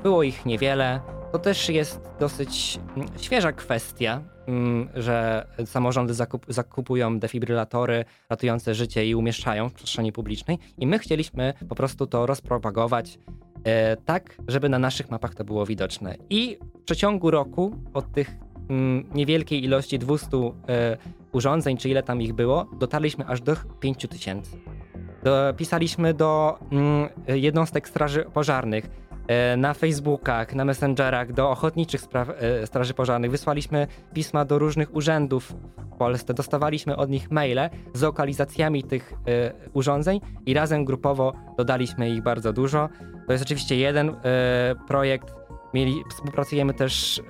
było 0.03 0.23
ich 0.23 0.45
niewiele. 0.45 0.99
To 1.31 1.39
też 1.39 1.69
jest 1.69 2.01
dosyć 2.19 2.79
mm, 2.95 3.09
świeża 3.17 3.51
kwestia, 3.51 4.23
Mm, 4.49 4.89
że 4.95 5.47
samorządy 5.65 6.13
zakup, 6.13 6.45
zakupują 6.47 7.19
defibrylatory 7.19 8.05
ratujące 8.29 8.75
życie 8.75 9.07
i 9.07 9.15
umieszczają 9.15 9.69
w 9.69 9.73
przestrzeni 9.73 10.11
publicznej 10.11 10.59
i 10.77 10.87
my 10.87 10.99
chcieliśmy 10.99 11.53
po 11.69 11.75
prostu 11.75 12.07
to 12.07 12.25
rozpropagować 12.25 13.19
e, 13.63 13.97
tak, 13.97 14.37
żeby 14.47 14.69
na 14.69 14.79
naszych 14.79 15.11
mapach 15.11 15.35
to 15.35 15.43
było 15.43 15.65
widoczne. 15.65 16.15
I 16.29 16.57
w 16.81 16.83
przeciągu 16.83 17.31
roku 17.31 17.75
od 17.93 18.11
tych 18.11 18.35
mm, 18.69 19.09
niewielkiej 19.13 19.63
ilości 19.63 19.99
200 19.99 20.27
e, 20.37 20.97
urządzeń, 21.31 21.77
czy 21.77 21.89
ile 21.89 22.03
tam 22.03 22.21
ich 22.21 22.33
było, 22.33 22.65
dotarliśmy 22.79 23.25
aż 23.25 23.41
do 23.41 23.55
5000. 23.79 24.57
Pisaliśmy 25.57 26.13
do 26.13 26.59
mm, 26.71 27.09
jednostek 27.27 27.89
straży 27.89 28.25
pożarnych, 28.33 28.89
na 29.57 29.73
Facebookach, 29.73 30.55
na 30.55 30.65
Messengerach 30.65 31.33
do 31.33 31.49
ochotniczych 31.49 32.01
spraw, 32.01 32.29
e, 32.29 32.67
straży 32.67 32.93
pożarnych. 32.93 33.31
Wysłaliśmy 33.31 33.87
pisma 34.13 34.45
do 34.45 34.59
różnych 34.59 34.95
urzędów 34.95 35.53
w 35.77 35.97
Polsce, 35.97 36.33
dostawaliśmy 36.33 36.95
od 36.95 37.09
nich 37.09 37.31
maile 37.31 37.69
z 37.93 38.01
lokalizacjami 38.01 38.83
tych 38.83 39.13
e, 39.13 39.53
urządzeń 39.73 40.21
i 40.45 40.53
razem 40.53 40.85
grupowo 40.85 41.33
dodaliśmy 41.57 42.09
ich 42.09 42.23
bardzo 42.23 42.53
dużo. 42.53 42.89
To 43.27 43.33
jest 43.33 43.45
oczywiście 43.45 43.75
jeden 43.75 44.15
projekt. 44.87 45.33
Mieli, 45.73 46.03
współpracujemy 46.09 46.73
też 46.73 47.21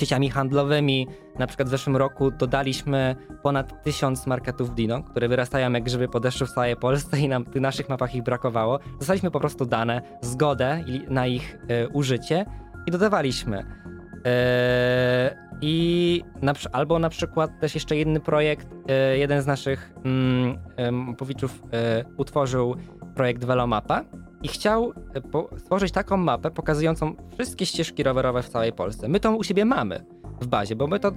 sieciami 0.00 0.30
handlowymi. 0.30 1.06
Na 1.38 1.46
przykład 1.46 1.68
w 1.68 1.70
zeszłym 1.70 1.96
roku 1.96 2.30
dodaliśmy 2.30 3.16
ponad 3.42 3.82
tysiąc 3.82 4.26
marketów 4.26 4.74
Dino, 4.74 5.02
które 5.02 5.28
wyrastają 5.28 5.72
jak 5.72 5.82
grzyby 5.82 6.08
po 6.08 6.20
deszczu 6.20 6.46
w 6.46 6.50
całej 6.50 6.76
Polsce 6.76 7.18
i 7.18 7.28
nam 7.28 7.44
w 7.44 7.60
naszych 7.60 7.88
mapach 7.88 8.14
ich 8.14 8.22
brakowało. 8.22 8.78
Dostaliśmy 8.98 9.30
po 9.30 9.40
prostu 9.40 9.66
dane, 9.66 10.02
zgodę 10.20 10.84
na 11.08 11.26
ich 11.26 11.58
e, 11.68 11.88
użycie 11.88 12.46
i 12.86 12.90
dodawaliśmy. 12.90 13.64
E, 14.26 15.36
I 15.60 16.24
na, 16.42 16.52
albo 16.72 16.98
na 16.98 17.08
przykład 17.08 17.60
też 17.60 17.74
jeszcze 17.74 17.96
jeden 17.96 18.20
projekt, 18.20 18.68
e, 18.88 19.18
jeden 19.18 19.42
z 19.42 19.46
naszych 19.46 19.92
powiczów 21.18 21.62
e, 21.72 22.04
utworzył 22.16 22.76
projekt 23.14 23.44
Velomapa, 23.44 24.04
i 24.42 24.48
chciał 24.48 24.92
e, 25.54 25.58
stworzyć 25.58 25.92
taką 25.92 26.16
mapę 26.16 26.50
pokazującą 26.50 27.14
wszystkie 27.34 27.66
ścieżki 27.66 28.02
rowerowe 28.02 28.42
w 28.42 28.48
całej 28.48 28.72
Polsce. 28.72 29.08
My 29.08 29.20
to 29.20 29.36
u 29.36 29.42
siebie 29.42 29.64
mamy 29.64 30.04
w 30.40 30.46
bazie, 30.46 30.76
bo 30.76 30.86
my 30.86 31.00
to 31.00 31.12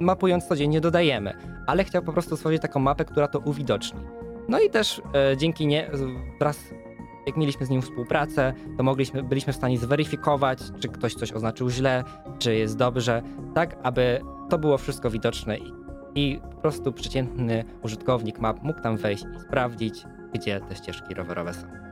mapując 0.00 0.46
codziennie 0.46 0.80
dodajemy, 0.80 1.34
ale 1.66 1.84
chciał 1.84 2.02
po 2.02 2.12
prostu 2.12 2.36
stworzyć 2.36 2.62
taką 2.62 2.80
mapę, 2.80 3.04
która 3.04 3.28
to 3.28 3.38
uwidoczni. 3.38 4.00
No 4.48 4.60
i 4.60 4.70
też 4.70 5.02
e, 5.14 5.36
dzięki 5.36 5.66
nie, 5.66 5.90
wraz 6.38 6.58
jak 7.26 7.36
mieliśmy 7.36 7.66
z 7.66 7.70
nim 7.70 7.82
współpracę, 7.82 8.54
to 8.76 8.82
mogliśmy, 8.82 9.22
byliśmy 9.22 9.52
w 9.52 9.56
stanie 9.56 9.78
zweryfikować, 9.78 10.58
czy 10.80 10.88
ktoś 10.88 11.14
coś 11.14 11.32
oznaczył 11.32 11.70
źle, 11.70 12.04
czy 12.38 12.54
jest 12.54 12.76
dobrze, 12.76 13.22
tak 13.54 13.76
aby 13.82 14.20
to 14.50 14.58
było 14.58 14.78
wszystko 14.78 15.10
widoczne 15.10 15.58
i, 15.58 15.72
i 16.14 16.40
po 16.50 16.56
prostu 16.56 16.92
przeciętny 16.92 17.64
użytkownik 17.82 18.38
map 18.38 18.62
mógł 18.62 18.80
tam 18.80 18.96
wejść 18.96 19.24
i 19.36 19.40
sprawdzić, 19.40 20.04
gdzie 20.34 20.60
te 20.60 20.76
ścieżki 20.76 21.14
rowerowe 21.14 21.54
są. 21.54 21.85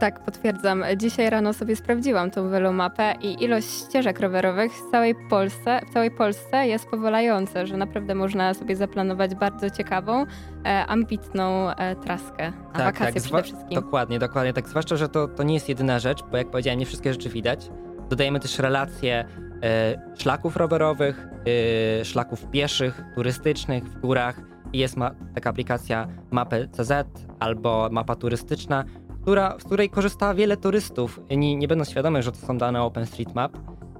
Tak, 0.00 0.24
potwierdzam. 0.24 0.84
Dzisiaj 0.96 1.30
rano 1.30 1.52
sobie 1.52 1.76
sprawdziłam 1.76 2.30
tą 2.30 2.48
velomapę 2.48 3.14
i 3.20 3.44
ilość 3.44 3.68
ścieżek 3.70 4.20
rowerowych 4.20 4.72
w 4.72 4.90
całej 4.90 5.14
Polsce, 5.30 5.80
w 5.90 5.92
całej 5.92 6.10
Polsce 6.10 6.66
jest 6.66 6.86
powalająca, 6.86 7.66
że 7.66 7.76
naprawdę 7.76 8.14
można 8.14 8.54
sobie 8.54 8.76
zaplanować 8.76 9.34
bardzo 9.34 9.70
ciekawą, 9.70 10.26
e, 10.64 10.86
ambitną 10.86 11.70
e, 11.70 11.96
traskę. 11.96 12.52
A 12.72 12.78
tak, 12.78 12.84
wakacje 12.84 13.20
tak, 13.20 13.22
przede 13.22 13.42
wszystkim. 13.42 13.74
Dokładnie, 13.74 14.18
dokładnie. 14.18 14.52
Tak, 14.52 14.68
zwłaszcza, 14.68 14.96
że 14.96 15.08
to, 15.08 15.28
to 15.28 15.42
nie 15.42 15.54
jest 15.54 15.68
jedyna 15.68 15.98
rzecz, 15.98 16.22
bo 16.30 16.36
jak 16.36 16.50
powiedziałem, 16.50 16.80
nie 16.80 16.86
wszystkie 16.86 17.12
rzeczy 17.12 17.28
widać. 17.28 17.70
Dodajemy 18.08 18.40
też 18.40 18.58
relacje 18.58 19.24
e, 19.62 20.14
szlaków 20.18 20.56
rowerowych, 20.56 21.26
e, 22.00 22.04
szlaków 22.04 22.46
pieszych, 22.50 23.02
turystycznych 23.14 23.84
w 23.84 24.00
górach. 24.00 24.40
I 24.72 24.78
jest 24.78 24.96
ma, 24.96 25.10
taka 25.34 25.50
aplikacja 25.50 26.08
Mapy 26.30 26.68
CZ 26.72 26.92
albo 27.40 27.88
mapa 27.92 28.16
turystyczna, 28.16 28.84
która, 29.24 29.56
z 29.58 29.64
której 29.64 29.90
korzysta 29.90 30.34
wiele 30.34 30.56
turystów, 30.56 31.20
nie, 31.30 31.56
nie 31.56 31.68
będąc 31.68 31.90
świadomi, 31.90 32.22
że 32.22 32.32
to 32.32 32.46
są 32.46 32.58
dane 32.58 32.82
OpenStreetMap 32.82 33.52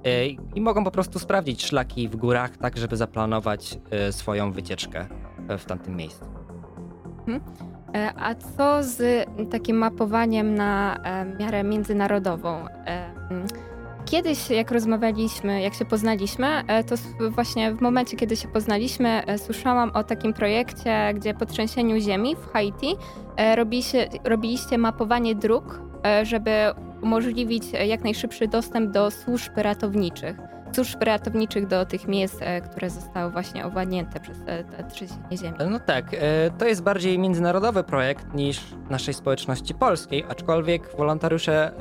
e, 0.03 0.27
i 0.27 0.61
mogą 0.61 0.83
po 0.83 0.91
prostu 0.91 1.19
sprawdzić 1.19 1.65
szlaki 1.65 2.09
w 2.09 2.15
górach, 2.15 2.57
tak 2.57 2.77
żeby 2.77 2.97
zaplanować 2.97 3.79
e, 3.91 4.11
swoją 4.13 4.51
wycieczkę 4.51 5.07
w 5.57 5.65
tamtym 5.65 5.95
miejscu. 5.95 6.25
Hmm. 7.25 7.41
A 8.17 8.35
co 8.35 8.83
z 8.83 9.25
takim 9.51 9.77
mapowaniem 9.77 10.55
na 10.55 10.99
miarę 11.39 11.63
międzynarodową? 11.63 12.65
Kiedyś, 14.05 14.49
jak 14.49 14.71
rozmawialiśmy, 14.71 15.61
jak 15.61 15.73
się 15.73 15.85
poznaliśmy, 15.85 16.47
e, 16.67 16.83
to 16.83 16.95
właśnie 17.29 17.73
w 17.73 17.81
momencie, 17.81 18.17
kiedy 18.17 18.35
się 18.35 18.47
poznaliśmy, 18.47 19.25
e, 19.25 19.37
słyszałam 19.37 19.91
o 19.93 20.03
takim 20.03 20.33
projekcie, 20.33 21.13
gdzie 21.15 21.33
po 21.33 21.45
trzęsieniu 21.45 21.99
ziemi 21.99 22.35
w 22.35 22.51
Haiti 22.51 22.95
e, 23.37 23.55
robiliście, 23.55 24.09
robiliście 24.23 24.77
mapowanie 24.77 25.35
dróg, 25.35 25.81
żeby 26.23 26.51
umożliwić 27.01 27.63
jak 27.87 28.03
najszybszy 28.03 28.47
dostęp 28.47 28.91
do 28.91 29.11
służb 29.11 29.51
ratowniczych. 29.55 30.37
Służb 30.75 31.01
ratowniczych 31.01 31.67
do 31.67 31.85
tych 31.85 32.07
miejsc, 32.07 32.35
które 32.71 32.89
zostały 32.89 33.31
właśnie 33.31 33.65
owładnięte 33.65 34.19
przez 34.19 34.37
trzęsienie 34.93 35.37
ziemi. 35.37 35.57
No 35.69 35.79
tak, 35.79 36.05
to 36.57 36.65
jest 36.65 36.83
bardziej 36.83 37.19
międzynarodowy 37.19 37.83
projekt 37.83 38.33
niż 38.33 38.61
naszej 38.89 39.13
społeczności 39.13 39.73
polskiej, 39.73 40.25
aczkolwiek 40.29 40.97
wolontariusze 40.97 41.71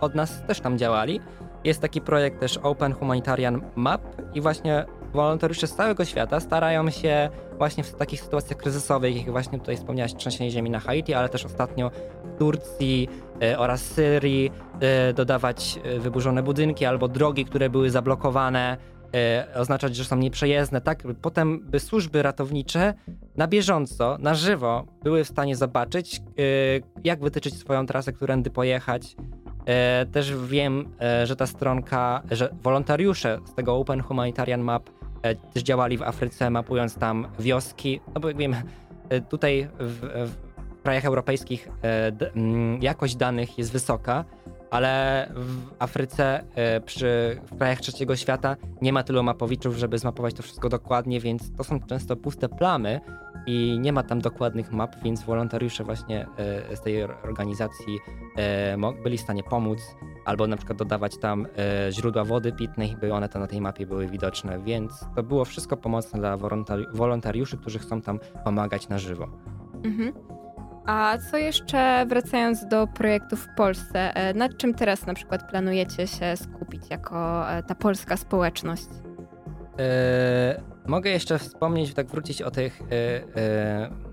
od 0.00 0.14
nas 0.14 0.42
też 0.46 0.60
tam 0.60 0.78
działali. 0.78 1.20
Jest 1.64 1.80
taki 1.80 2.00
projekt 2.00 2.40
też 2.40 2.56
Open 2.56 2.92
Humanitarian 2.92 3.60
Map 3.76 4.02
i 4.34 4.40
właśnie 4.40 4.84
wolontariusze 5.12 5.66
z 5.66 5.74
całego 5.74 6.04
świata 6.04 6.40
starają 6.40 6.90
się 6.90 7.30
właśnie 7.58 7.84
w 7.84 7.94
takich 7.94 8.20
sytuacjach 8.20 8.58
kryzysowych, 8.58 9.16
jak 9.16 9.30
właśnie 9.30 9.58
tutaj 9.58 9.76
wspomniałaś, 9.76 10.14
trzęsienie 10.14 10.50
ziemi 10.50 10.70
na 10.70 10.80
Haiti, 10.80 11.14
ale 11.14 11.28
też 11.28 11.44
ostatnio 11.44 11.90
w 12.24 12.38
Turcji 12.38 13.08
e, 13.42 13.58
oraz 13.58 13.82
Syrii 13.82 14.50
e, 14.80 15.12
dodawać 15.12 15.80
e, 15.84 15.98
wyburzone 15.98 16.42
budynki 16.42 16.84
albo 16.84 17.08
drogi, 17.08 17.44
które 17.44 17.70
były 17.70 17.90
zablokowane, 17.90 18.76
oznaczać, 19.54 19.96
że 19.96 20.04
są 20.04 20.16
nieprzejezdne, 20.16 20.80
tak? 20.80 21.02
Potem 21.22 21.60
by 21.60 21.80
służby 21.80 22.22
ratownicze 22.22 22.94
na 23.36 23.46
bieżąco, 23.46 24.16
na 24.20 24.34
żywo 24.34 24.84
były 25.02 25.24
w 25.24 25.28
stanie 25.28 25.56
zobaczyć, 25.56 26.20
jak 27.04 27.20
wytyczyć 27.20 27.58
swoją 27.58 27.86
trasę, 27.86 28.12
którędy 28.12 28.50
pojechać, 28.50 29.16
E, 29.66 30.06
też 30.06 30.36
wiem, 30.36 30.88
e, 31.00 31.26
że 31.26 31.36
ta 31.36 31.46
stronka, 31.46 32.22
że 32.30 32.54
wolontariusze 32.62 33.38
z 33.44 33.54
tego 33.54 33.76
Open 33.76 34.00
Humanitarian 34.00 34.60
Map 34.60 34.90
e, 35.22 35.34
też 35.34 35.62
działali 35.62 35.98
w 35.98 36.02
Afryce, 36.02 36.50
mapując 36.50 36.94
tam 36.94 37.26
wioski. 37.38 38.00
No 38.14 38.20
bo 38.20 38.28
jak 38.28 38.36
wiem, 38.36 38.54
tutaj 39.28 39.68
w, 39.80 40.26
w 40.78 40.82
krajach 40.82 41.04
europejskich 41.04 41.68
jakość 42.80 43.16
danych 43.16 43.58
jest 43.58 43.72
wysoka, 43.72 44.24
ale 44.70 45.28
w 45.34 45.72
Afryce, 45.78 46.44
przy, 46.84 47.40
w 47.52 47.58
krajach 47.58 47.80
trzeciego 47.80 48.16
świata 48.16 48.56
nie 48.82 48.92
ma 48.92 49.02
tylu 49.02 49.22
mapowiczów, 49.22 49.76
żeby 49.76 49.98
zmapować 49.98 50.34
to 50.34 50.42
wszystko 50.42 50.68
dokładnie, 50.68 51.20
więc 51.20 51.56
to 51.56 51.64
są 51.64 51.80
często 51.80 52.16
puste 52.16 52.48
plamy 52.48 53.00
i 53.46 53.78
nie 53.80 53.92
ma 53.92 54.02
tam 54.02 54.20
dokładnych 54.20 54.72
map, 54.72 54.96
więc 55.02 55.22
wolontariusze 55.22 55.84
właśnie 55.84 56.26
z 56.74 56.80
tej 56.80 57.02
organizacji 57.02 57.98
byli 59.02 59.18
w 59.18 59.20
stanie 59.20 59.42
pomóc 59.42 59.78
albo 60.24 60.46
na 60.46 60.56
przykład 60.56 60.78
dodawać 60.78 61.18
tam 61.18 61.46
źródła 61.90 62.24
wody 62.24 62.52
pitnej, 62.52 62.96
by 63.00 63.12
one 63.12 63.28
to 63.28 63.38
na 63.38 63.46
tej 63.46 63.60
mapie 63.60 63.86
były 63.86 64.06
widoczne, 64.06 64.58
więc 64.58 65.04
to 65.16 65.22
było 65.22 65.44
wszystko 65.44 65.76
pomocne 65.76 66.20
dla 66.20 66.36
wolontariuszy, 66.92 67.56
którzy 67.56 67.78
chcą 67.78 68.00
tam 68.00 68.20
pomagać 68.44 68.88
na 68.88 68.98
żywo. 68.98 69.28
Mhm. 69.84 70.12
A 70.86 71.18
co 71.30 71.36
jeszcze 71.36 72.06
wracając 72.06 72.66
do 72.66 72.86
projektów 72.86 73.40
w 73.40 73.54
Polsce, 73.56 74.14
e, 74.14 74.34
nad 74.34 74.56
czym 74.56 74.74
teraz 74.74 75.06
na 75.06 75.14
przykład 75.14 75.50
planujecie 75.50 76.06
się 76.06 76.36
skupić 76.36 76.90
jako 76.90 77.50
e, 77.50 77.62
ta 77.62 77.74
polska 77.74 78.16
społeczność? 78.16 78.88
E, 79.78 80.62
mogę 80.86 81.10
jeszcze 81.10 81.38
wspomnieć, 81.38 81.94
tak 81.94 82.06
wrócić 82.06 82.42
o 82.42 82.50
tych 82.50 82.82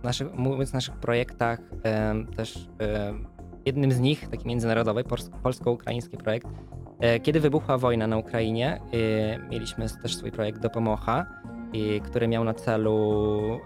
naszych, 0.04 0.34
mówiąc 0.34 0.74
naszych 0.74 0.96
projektach, 0.96 1.60
też 2.36 2.70
jednym 3.66 3.92
z 3.92 4.00
nich, 4.00 4.30
taki 4.30 4.48
międzynarodowy, 4.48 5.04
polsko-ukraiński 5.44 6.18
projekt. 6.18 6.48
Kiedy 7.24 7.40
wybuchła 7.40 7.78
wojna 7.78 8.08
na 8.08 8.18
Ukrainie, 8.18 8.82
mieliśmy 9.50 9.86
też 10.02 10.16
swój 10.16 10.32
projekt 10.32 10.62
Dopomocha 10.62 11.26
i 11.74 12.02
który 12.02 12.28
miał 12.28 12.44
na 12.44 12.54
celu 12.54 13.60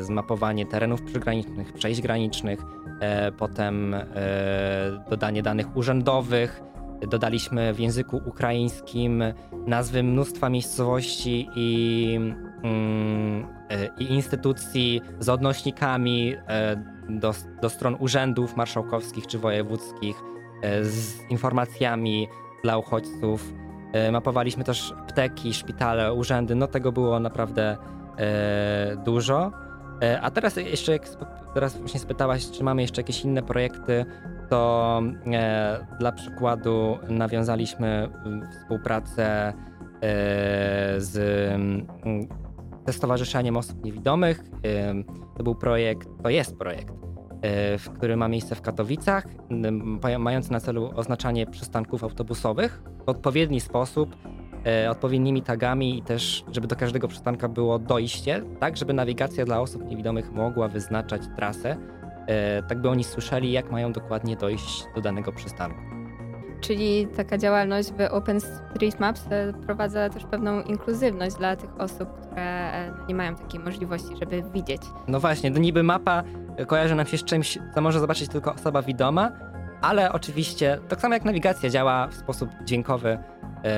zmapowanie 0.00 0.66
terenów 0.66 1.02
przygranicznych, 1.02 1.72
przejść 1.72 2.00
granicznych, 2.00 2.60
e, 3.00 3.32
potem 3.32 3.94
e, 3.94 4.04
dodanie 5.10 5.42
danych 5.42 5.76
urzędowych. 5.76 6.62
Dodaliśmy 7.08 7.74
w 7.74 7.80
języku 7.80 8.20
ukraińskim 8.26 9.24
nazwy 9.66 10.02
mnóstwa 10.02 10.48
miejscowości 10.48 11.48
i, 11.56 12.20
mm, 12.62 13.46
e, 13.70 13.88
i 13.98 14.12
instytucji 14.12 15.00
z 15.18 15.28
odnośnikami 15.28 16.34
do, 17.08 17.34
do 17.62 17.70
stron 17.70 17.96
urzędów 17.98 18.56
marszałkowskich 18.56 19.26
czy 19.26 19.38
wojewódzkich, 19.38 20.16
z 20.82 21.30
informacjami 21.30 22.28
dla 22.62 22.78
uchodźców. 22.78 23.52
E, 23.92 24.12
mapowaliśmy 24.12 24.64
też 24.64 24.92
apteki, 24.98 25.54
szpitale, 25.54 26.14
urzędy. 26.14 26.54
No 26.54 26.66
tego 26.66 26.92
było 26.92 27.20
naprawdę 27.20 27.76
e, 28.18 28.96
dużo. 29.04 29.52
E, 30.02 30.20
a 30.20 30.30
teraz 30.30 30.56
jeszcze, 30.56 30.92
jak 30.92 31.08
teraz 31.54 31.78
właśnie 31.78 32.00
spytałaś, 32.00 32.50
czy 32.50 32.64
mamy 32.64 32.82
jeszcze 32.82 33.00
jakieś 33.00 33.24
inne 33.24 33.42
projekty, 33.42 34.04
to 34.50 35.02
e, 35.32 35.86
dla 35.98 36.12
przykładu 36.12 36.98
nawiązaliśmy 37.08 38.08
współpracę 38.50 39.48
e, 39.48 39.54
z, 40.98 41.12
ze 42.86 42.92
Stowarzyszeniem 42.92 43.56
Osób 43.56 43.84
Niewidomych. 43.84 44.42
To 45.36 45.44
był 45.44 45.54
projekt, 45.54 46.08
to 46.22 46.30
jest 46.30 46.56
projekt, 46.56 47.05
który 47.94 48.16
ma 48.16 48.28
miejsce 48.28 48.54
w 48.54 48.62
Katowicach, 48.62 49.26
mający 50.18 50.52
na 50.52 50.60
celu 50.60 50.90
oznaczanie 50.96 51.46
przystanków 51.46 52.04
autobusowych 52.04 52.82
w 53.06 53.08
odpowiedni 53.08 53.60
sposób, 53.60 54.16
e, 54.66 54.90
odpowiednimi 54.90 55.42
tagami 55.42 55.98
i 55.98 56.02
też, 56.02 56.44
żeby 56.52 56.66
do 56.66 56.76
każdego 56.76 57.08
przystanka 57.08 57.48
było 57.48 57.78
dojście, 57.78 58.42
tak 58.60 58.76
żeby 58.76 58.92
nawigacja 58.92 59.44
dla 59.44 59.60
osób 59.60 59.84
niewidomych 59.84 60.32
mogła 60.32 60.68
wyznaczać 60.68 61.22
trasę, 61.36 61.76
e, 62.26 62.62
tak 62.62 62.80
by 62.80 62.88
oni 62.88 63.04
słyszeli, 63.04 63.52
jak 63.52 63.70
mają 63.70 63.92
dokładnie 63.92 64.36
dojść 64.36 64.84
do 64.94 65.00
danego 65.00 65.32
przystanku. 65.32 65.80
Czyli 66.60 67.06
taka 67.16 67.38
działalność 67.38 67.92
w 67.92 68.00
OpenStreetMaps 68.10 69.26
e, 69.30 69.52
wprowadza 69.52 70.10
też 70.10 70.24
pewną 70.24 70.62
inkluzywność 70.62 71.36
dla 71.36 71.56
tych 71.56 71.80
osób, 71.80 72.08
które 72.20 72.72
nie 73.08 73.14
mają 73.14 73.34
takiej 73.34 73.60
możliwości, 73.60 74.16
żeby 74.20 74.42
widzieć. 74.54 74.82
No 75.08 75.20
właśnie, 75.20 75.52
to 75.52 75.58
niby 75.58 75.82
mapa 75.82 76.22
kojarzy 76.66 76.94
nam 76.94 77.06
się 77.06 77.18
z 77.18 77.24
czymś, 77.24 77.58
co 77.74 77.80
może 77.80 78.00
zobaczyć 78.00 78.28
tylko 78.28 78.54
osoba 78.54 78.82
widoma, 78.82 79.32
ale 79.80 80.12
oczywiście 80.12 80.78
tak 80.88 81.00
samo 81.00 81.14
jak 81.14 81.24
nawigacja 81.24 81.70
działa 81.70 82.06
w 82.08 82.14
sposób 82.14 82.50
dźwiękowy 82.64 83.18
yy, 83.64 83.70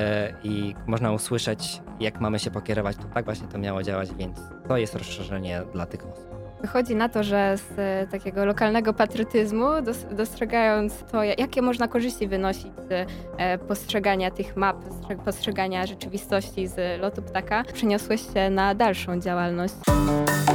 i 0.43 0.75
można 0.87 1.13
usłyszeć, 1.13 1.83
jak 2.01 2.21
mamy 2.21 2.39
się 2.39 2.51
pokierować, 2.51 2.97
to 2.97 3.05
tak 3.05 3.25
właśnie 3.25 3.49
to 3.49 3.59
miało 3.59 3.83
działać, 3.83 4.15
więc 4.15 4.39
to 4.69 4.77
jest 4.77 4.95
rozszerzenie 4.95 5.63
dla 5.73 5.87
tych 5.87 6.07
osób. 6.07 6.38
Wychodzi 6.63 6.97
na 6.97 7.09
to, 7.09 7.23
że 7.23 7.57
z 7.57 7.79
e, 7.79 8.07
takiego 8.11 8.45
lokalnego 8.45 8.95
patriotyzmu, 8.95 9.67
dostrzegając 10.11 11.05
to, 11.13 11.23
jakie 11.23 11.63
można 11.63 11.89
korzyści 11.89 12.29
wynosić 12.29 12.73
z 12.89 13.09
e, 13.37 13.59
postrzegania 13.59 14.31
tych 14.31 14.57
map, 14.57 14.77
postrzegania 15.25 15.87
rzeczywistości 15.87 16.67
z 16.67 17.01
lotu 17.01 17.23
ptaka, 17.23 17.65
przeniosłeś 17.73 18.21
się 18.35 18.51
na 18.51 18.75
dalszą 18.75 19.21
działalność. 19.21 19.75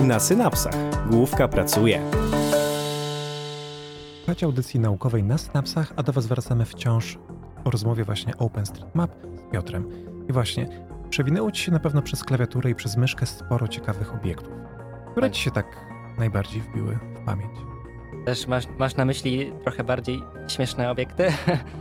Na 0.02 0.20
synapsach 0.20 0.74
główka 1.10 1.48
pracuje. 1.48 2.02
Słuchajcie 4.18 4.46
audycji 4.46 4.80
naukowej 4.80 5.24
na 5.24 5.38
Synapsach, 5.38 5.94
a 5.96 6.04
do 6.04 6.14
Was 6.14 6.28
wracamy 6.28 6.66
wciąż 6.66 7.18
o 7.64 7.70
rozmowie 7.70 8.04
właśnie 8.04 8.38
OpenStreetMap 8.38 9.12
z 9.36 9.52
Piotrem. 9.52 9.90
I 10.30 10.34
właśnie, 10.34 10.68
przewinęło 11.10 11.52
Ci 11.52 11.64
się 11.64 11.72
na 11.72 11.80
pewno 11.80 12.02
przez 12.02 12.24
klawiaturę 12.24 12.70
i 12.70 12.76
przez 12.76 12.98
myszkę 12.98 13.26
sporo 13.26 13.68
ciekawych 13.68 14.16
obiektów. 14.16 14.54
Które 15.12 15.32
Ci 15.32 15.42
się 15.42 15.52
tak 15.52 15.93
najbardziej 16.18 16.62
wbiły 16.62 17.00
w 17.16 17.26
pamięć? 17.26 17.52
Też 18.26 18.48
masz, 18.48 18.64
masz 18.78 18.96
na 18.96 19.06
myśli 19.06 19.52
trochę 19.64 19.84
bardziej 19.84 20.22
śmieszne 20.48 20.92
obiekty? 20.92 21.28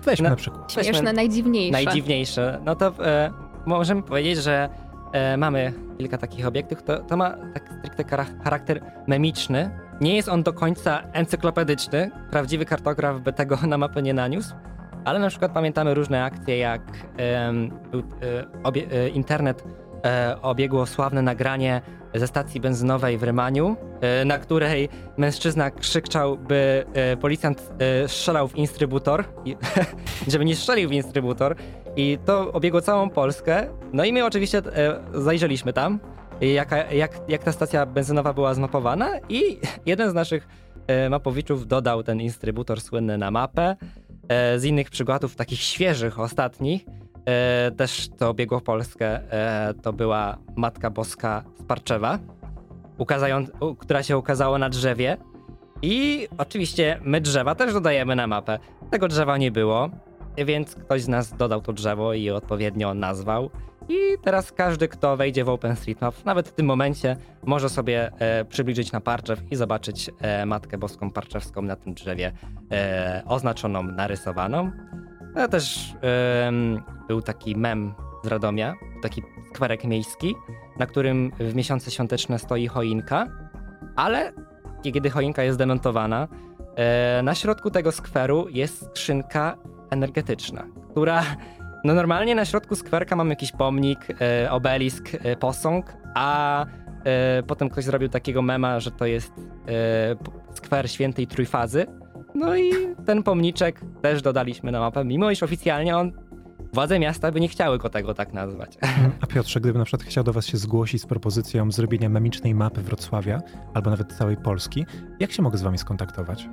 Weźmy 0.04 0.24
no, 0.24 0.30
na 0.30 0.36
przykład. 0.36 0.72
Śmieszne, 0.72 0.92
weźmy 0.92 1.12
najdziwniejsze. 1.12 1.72
Najdziwniejsze. 1.72 2.60
No 2.64 2.76
to 2.76 2.92
e, 3.06 3.30
możemy 3.66 4.02
powiedzieć, 4.02 4.38
że 4.38 4.68
e, 5.12 5.36
mamy 5.36 5.72
kilka 5.98 6.18
takich 6.18 6.46
obiektów. 6.46 6.82
To, 6.82 6.98
to 6.98 7.16
ma 7.16 7.30
tak 7.30 7.74
stricte 7.78 8.04
charakter 8.44 8.80
memiczny, 9.06 9.70
nie 10.00 10.16
jest 10.16 10.28
on 10.28 10.42
do 10.42 10.52
końca 10.52 11.02
encyklopedyczny, 11.12 12.10
prawdziwy 12.30 12.64
kartograf 12.64 13.20
by 13.20 13.32
tego 13.32 13.58
na 13.68 13.78
mapę 13.78 14.02
nie 14.02 14.14
naniósł, 14.14 14.54
ale 15.04 15.18
na 15.18 15.28
przykład 15.28 15.52
pamiętamy 15.52 15.94
różne 15.94 16.24
akcje, 16.24 16.58
jak 16.58 16.82
był, 17.90 18.00
e, 18.00 18.04
obie, 18.62 18.86
e, 18.92 19.08
internet 19.08 19.64
e, 20.04 20.36
obiegło 20.42 20.86
sławne 20.86 21.22
nagranie 21.22 21.80
ze 22.14 22.26
stacji 22.26 22.60
benzynowej 22.60 23.18
w 23.18 23.22
Rymaniu, 23.22 23.76
na 24.26 24.38
której 24.38 24.88
mężczyzna 25.16 25.70
krzyczał, 25.70 26.38
by 26.38 26.84
policjant 27.20 27.72
strzelał 28.06 28.48
w 28.48 28.56
instrybutor, 28.56 29.24
żeby 30.28 30.44
nie 30.44 30.56
strzelił 30.56 30.88
w 30.88 30.92
instrybutor. 30.92 31.56
I 31.96 32.18
to 32.24 32.52
obiegło 32.52 32.80
całą 32.80 33.10
Polskę. 33.10 33.68
No 33.92 34.04
i 34.04 34.12
my 34.12 34.24
oczywiście 34.24 34.62
zajrzeliśmy 35.12 35.72
tam 35.72 36.00
jaka, 36.40 36.92
jak, 36.92 37.20
jak 37.28 37.44
ta 37.44 37.52
stacja 37.52 37.86
benzynowa 37.86 38.32
była 38.32 38.54
zmapowana 38.54 39.10
i 39.28 39.58
jeden 39.86 40.10
z 40.10 40.14
naszych 40.14 40.48
e, 40.86 41.08
mapowiczów 41.08 41.66
dodał 41.66 42.02
ten 42.02 42.20
instrybutor 42.20 42.80
słynny 42.80 43.18
na 43.18 43.30
mapę. 43.30 43.76
E, 44.28 44.58
z 44.58 44.64
innych 44.64 44.90
przykładów, 44.90 45.36
takich 45.36 45.60
świeżych, 45.60 46.20
ostatnich, 46.20 46.86
e, 46.88 47.01
też 47.76 48.08
to 48.18 48.28
obiegło 48.28 48.60
Polskę, 48.60 49.20
to 49.82 49.92
była 49.92 50.38
Matka 50.56 50.90
Boska 50.90 51.44
z 51.60 51.62
Parczewa, 51.62 52.18
która 53.78 54.02
się 54.02 54.18
ukazała 54.18 54.58
na 54.58 54.68
drzewie. 54.68 55.16
I 55.82 56.28
oczywiście 56.38 57.00
my 57.02 57.20
drzewa 57.20 57.54
też 57.54 57.72
dodajemy 57.72 58.16
na 58.16 58.26
mapę. 58.26 58.58
Tego 58.90 59.08
drzewa 59.08 59.38
nie 59.38 59.50
było, 59.50 59.90
więc 60.36 60.74
ktoś 60.74 61.02
z 61.02 61.08
nas 61.08 61.36
dodał 61.36 61.60
to 61.60 61.72
drzewo 61.72 62.14
i 62.14 62.30
odpowiednio 62.30 62.94
nazwał. 62.94 63.50
I 63.88 64.18
teraz 64.22 64.52
każdy, 64.52 64.88
kto 64.88 65.16
wejdzie 65.16 65.44
w 65.44 65.48
OpenStreetMap, 65.48 66.24
nawet 66.24 66.48
w 66.48 66.52
tym 66.52 66.66
momencie, 66.66 67.16
może 67.46 67.68
sobie 67.68 68.10
e, 68.18 68.44
przybliżyć 68.44 68.92
na 68.92 69.00
Parczew 69.00 69.52
i 69.52 69.56
zobaczyć 69.56 70.10
e, 70.20 70.46
Matkę 70.46 70.78
Boską 70.78 71.10
Parczewską 71.10 71.62
na 71.62 71.76
tym 71.76 71.94
drzewie 71.94 72.32
e, 72.72 73.22
oznaczoną, 73.26 73.82
narysowaną. 73.82 74.70
No, 75.34 75.48
też 75.48 75.94
był 77.08 77.22
taki 77.22 77.56
mem 77.56 77.94
z 78.24 78.26
Radomia, 78.26 78.74
taki 79.02 79.22
skwerek 79.50 79.84
miejski, 79.84 80.34
na 80.78 80.86
którym 80.86 81.32
w 81.40 81.54
miesiące 81.54 81.90
świąteczne 81.90 82.38
stoi 82.38 82.66
choinka, 82.66 83.26
ale 83.96 84.32
kiedy 84.82 85.10
choinka 85.10 85.42
jest 85.42 85.58
demontowana, 85.58 86.28
e, 86.76 87.22
na 87.22 87.34
środku 87.34 87.70
tego 87.70 87.92
skweru 87.92 88.46
jest 88.48 88.86
skrzynka 88.86 89.56
energetyczna, 89.90 90.66
która 90.90 91.22
no 91.84 91.94
normalnie 91.94 92.34
na 92.34 92.44
środku 92.44 92.74
skwerka 92.74 93.16
mamy 93.16 93.30
jakiś 93.30 93.52
pomnik, 93.52 93.98
e, 94.20 94.50
obelisk, 94.50 95.08
e, 95.14 95.36
posąg, 95.36 95.96
a 96.14 96.66
e, 97.04 97.42
potem 97.42 97.68
ktoś 97.68 97.84
zrobił 97.84 98.08
takiego 98.08 98.42
mema, 98.42 98.80
że 98.80 98.90
to 98.90 99.06
jest 99.06 99.32
e, 99.38 100.52
skwer 100.54 100.90
świętej 100.90 101.26
trójfazy. 101.26 101.86
No 102.42 102.56
i 102.56 102.72
ten 103.06 103.22
pomniczek 103.22 103.80
też 104.02 104.22
dodaliśmy 104.22 104.72
na 104.72 104.80
mapę, 104.80 105.04
mimo 105.04 105.30
iż 105.30 105.42
oficjalnie 105.42 105.96
on 105.96 106.12
władze 106.72 106.98
miasta 106.98 107.32
by 107.32 107.40
nie 107.40 107.48
chciały 107.48 107.78
go 107.78 107.90
tego 107.90 108.14
tak 108.14 108.32
nazwać. 108.32 108.78
A 109.20 109.26
Piotrze, 109.26 109.60
gdyby 109.60 109.78
na 109.78 109.84
przykład 109.84 110.08
chciał 110.08 110.24
do 110.24 110.32
Was 110.32 110.46
się 110.46 110.56
zgłosić 110.56 111.02
z 111.02 111.06
propozycją 111.06 111.72
zrobienia 111.72 112.08
memicznej 112.08 112.54
mapy 112.54 112.80
Wrocławia 112.80 113.40
albo 113.74 113.90
nawet 113.90 114.12
całej 114.12 114.36
Polski, 114.36 114.86
jak 115.20 115.32
się 115.32 115.42
mogę 115.42 115.58
z 115.58 115.62
Wami 115.62 115.78
skontaktować? 115.78 116.48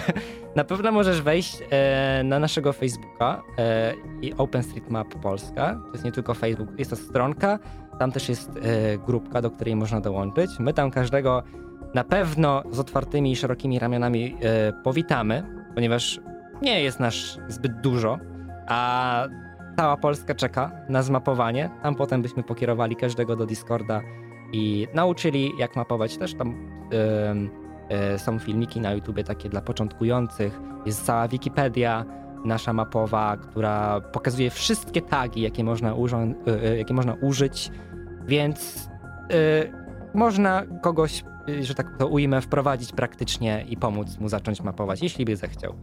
Na 0.56 0.64
pewno 0.64 0.92
możesz 0.92 1.22
wejść 1.22 1.58
e, 1.70 2.22
na 2.24 2.38
naszego 2.38 2.72
Facebooka 2.72 3.42
e, 3.58 3.94
i 4.22 4.34
OpenStreetMap 4.34 5.14
Polska. 5.14 5.80
To 5.86 5.92
jest 5.92 6.04
nie 6.04 6.12
tylko 6.12 6.34
Facebook, 6.34 6.78
jest 6.78 6.90
to 6.90 6.96
stronka, 6.96 7.58
tam 7.98 8.12
też 8.12 8.28
jest 8.28 8.50
e, 8.62 8.98
grupka, 8.98 9.42
do 9.42 9.50
której 9.50 9.76
można 9.76 10.00
dołączyć. 10.00 10.50
My 10.58 10.72
tam 10.72 10.90
każdego 10.90 11.42
na 11.94 12.04
pewno 12.04 12.62
z 12.70 12.78
otwartymi 12.78 13.32
i 13.32 13.36
szerokimi 13.36 13.78
ramionami 13.78 14.36
e, 14.40 14.72
powitamy, 14.72 15.42
ponieważ 15.74 16.20
nie 16.62 16.82
jest 16.82 17.00
nas 17.00 17.38
zbyt 17.48 17.80
dużo, 17.80 18.18
a 18.68 19.24
cała 19.76 19.96
Polska 19.96 20.34
czeka 20.34 20.70
na 20.88 21.02
zmapowanie. 21.02 21.70
Tam 21.82 21.94
potem 21.94 22.22
byśmy 22.22 22.42
pokierowali 22.42 22.96
każdego 22.96 23.36
do 23.36 23.46
Discorda 23.46 24.00
i 24.52 24.86
nauczyli, 24.94 25.52
jak 25.58 25.76
mapować. 25.76 26.18
Też 26.18 26.34
tam 26.34 26.68
e, 27.88 28.18
są 28.18 28.38
filmiki 28.38 28.80
na 28.80 28.92
YouTubie 28.92 29.24
takie 29.24 29.48
dla 29.48 29.60
początkujących. 29.60 30.60
Jest 30.86 31.04
cała 31.04 31.28
Wikipedia 31.28 32.04
nasza 32.44 32.72
mapowa, 32.72 33.36
która 33.36 34.00
pokazuje 34.00 34.50
wszystkie 34.50 35.02
tagi, 35.02 35.40
jakie 35.40 35.64
można, 35.64 35.94
urząd, 35.94 36.48
e, 36.48 36.76
jakie 36.76 36.94
można 36.94 37.14
użyć, 37.14 37.70
więc 38.26 38.88
można 40.14 40.62
kogoś, 40.82 41.24
e, 41.48 41.62
że 41.62 41.74
tak 41.74 41.98
to 41.98 42.06
ujmę, 42.06 42.40
wprowadzić 42.40 42.92
praktycznie 42.92 43.64
i 43.68 43.76
pomóc 43.76 44.18
mu 44.18 44.28
zacząć 44.28 44.60
mapować, 44.60 45.02
jeśli 45.02 45.24
by 45.24 45.36
zechciał. 45.36 45.74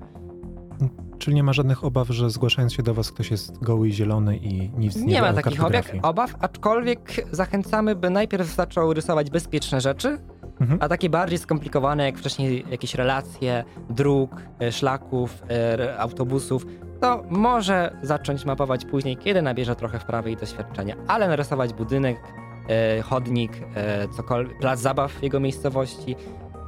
Czyli 1.18 1.36
nie 1.36 1.44
ma 1.44 1.54
żadnych 1.54 1.84
obaw, 1.84 2.08
że 2.08 2.30
zgłaszając 2.30 2.74
się 2.74 2.84
do 2.84 2.94
Was 2.94 3.12
ktoś 3.12 3.32
jest 3.32 3.64
goły 3.64 3.88
i 3.88 3.94
zielony 3.94 4.38
i 4.38 4.70
nic 4.78 4.96
nie, 4.96 5.06
Nie 5.06 5.22
ma 5.22 5.34
takich 5.34 5.66
obieg, 5.66 5.94
obaw, 6.02 6.36
aczkolwiek 6.40 7.26
zachęcamy, 7.32 7.96
by 7.96 8.10
najpierw 8.10 8.56
zaczął 8.56 8.94
rysować 8.94 9.30
bezpieczne 9.30 9.82
rzeczy, 9.82 10.18
Mhm. 10.60 10.80
a 10.82 10.88
takie 10.90 11.10
bardziej 11.10 11.38
skomplikowane, 11.38 12.06
jak 12.06 12.18
wcześniej 12.18 12.66
jakieś 12.72 12.96
relacje 12.96 13.64
dróg, 13.90 14.42
e, 14.62 14.72
szlaków, 14.72 15.44
e, 15.50 16.00
autobusów, 16.00 16.66
to 17.02 17.24
może 17.30 17.98
zacząć 18.02 18.46
mapować 18.46 18.86
później, 18.86 19.18
kiedy 19.18 19.42
nabierze 19.42 19.76
trochę 19.76 20.00
wprawy 20.00 20.32
i 20.32 20.36
doświadczenia. 20.38 20.96
Ale 21.08 21.28
narysować 21.28 21.74
budynek, 21.74 22.18
chodnik, 23.04 23.52
e, 23.76 24.08
cokolwiek, 24.08 24.58
plac 24.58 24.80
zabaw 24.80 25.12
w 25.12 25.24
jego 25.24 25.40
miejscowości, 25.40 26.16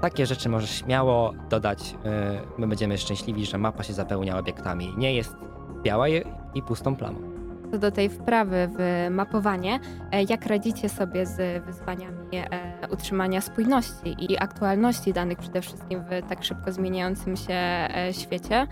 takie 0.02 0.26
rzeczy 0.26 0.50
możesz 0.50 0.70
śmiało 0.70 1.34
dodać. 1.50 1.96
E, 2.06 2.42
my 2.58 2.68
będziemy 2.68 2.98
szczęśliwi, 2.98 3.46
że 3.46 3.58
mapa 3.58 3.84
się 3.84 3.94
zapełnia 3.94 4.38
obiektami. 4.38 4.94
Nie 4.98 5.14
jest 5.14 5.36
biała 5.84 6.08
i 6.54 6.62
pustą 6.68 6.96
plamą. 6.96 7.40
Co 7.71 7.77
do 7.77 7.91
tej 7.91 8.10
wprawy 8.10 8.69
w 8.77 9.07
mapowanie, 9.12 9.79
e, 10.12 10.23
jak 10.23 10.45
radzicie 10.45 10.89
sobie 10.89 11.25
z 11.25 11.65
wyzwaniami 11.65 12.38
e, 12.38 12.88
utrzymania 12.93 13.41
spójności 13.41 14.15
i 14.19 14.38
aktualności 14.38 15.13
danych 15.13 15.38
przede 15.38 15.62
wszystkim 15.62 16.03
w 16.03 16.29
tak 16.29 16.43
szybko 16.43 16.71
zmieniającym 16.71 17.38
się 17.38 17.53
e, 17.53 18.10
świecie 18.12 18.67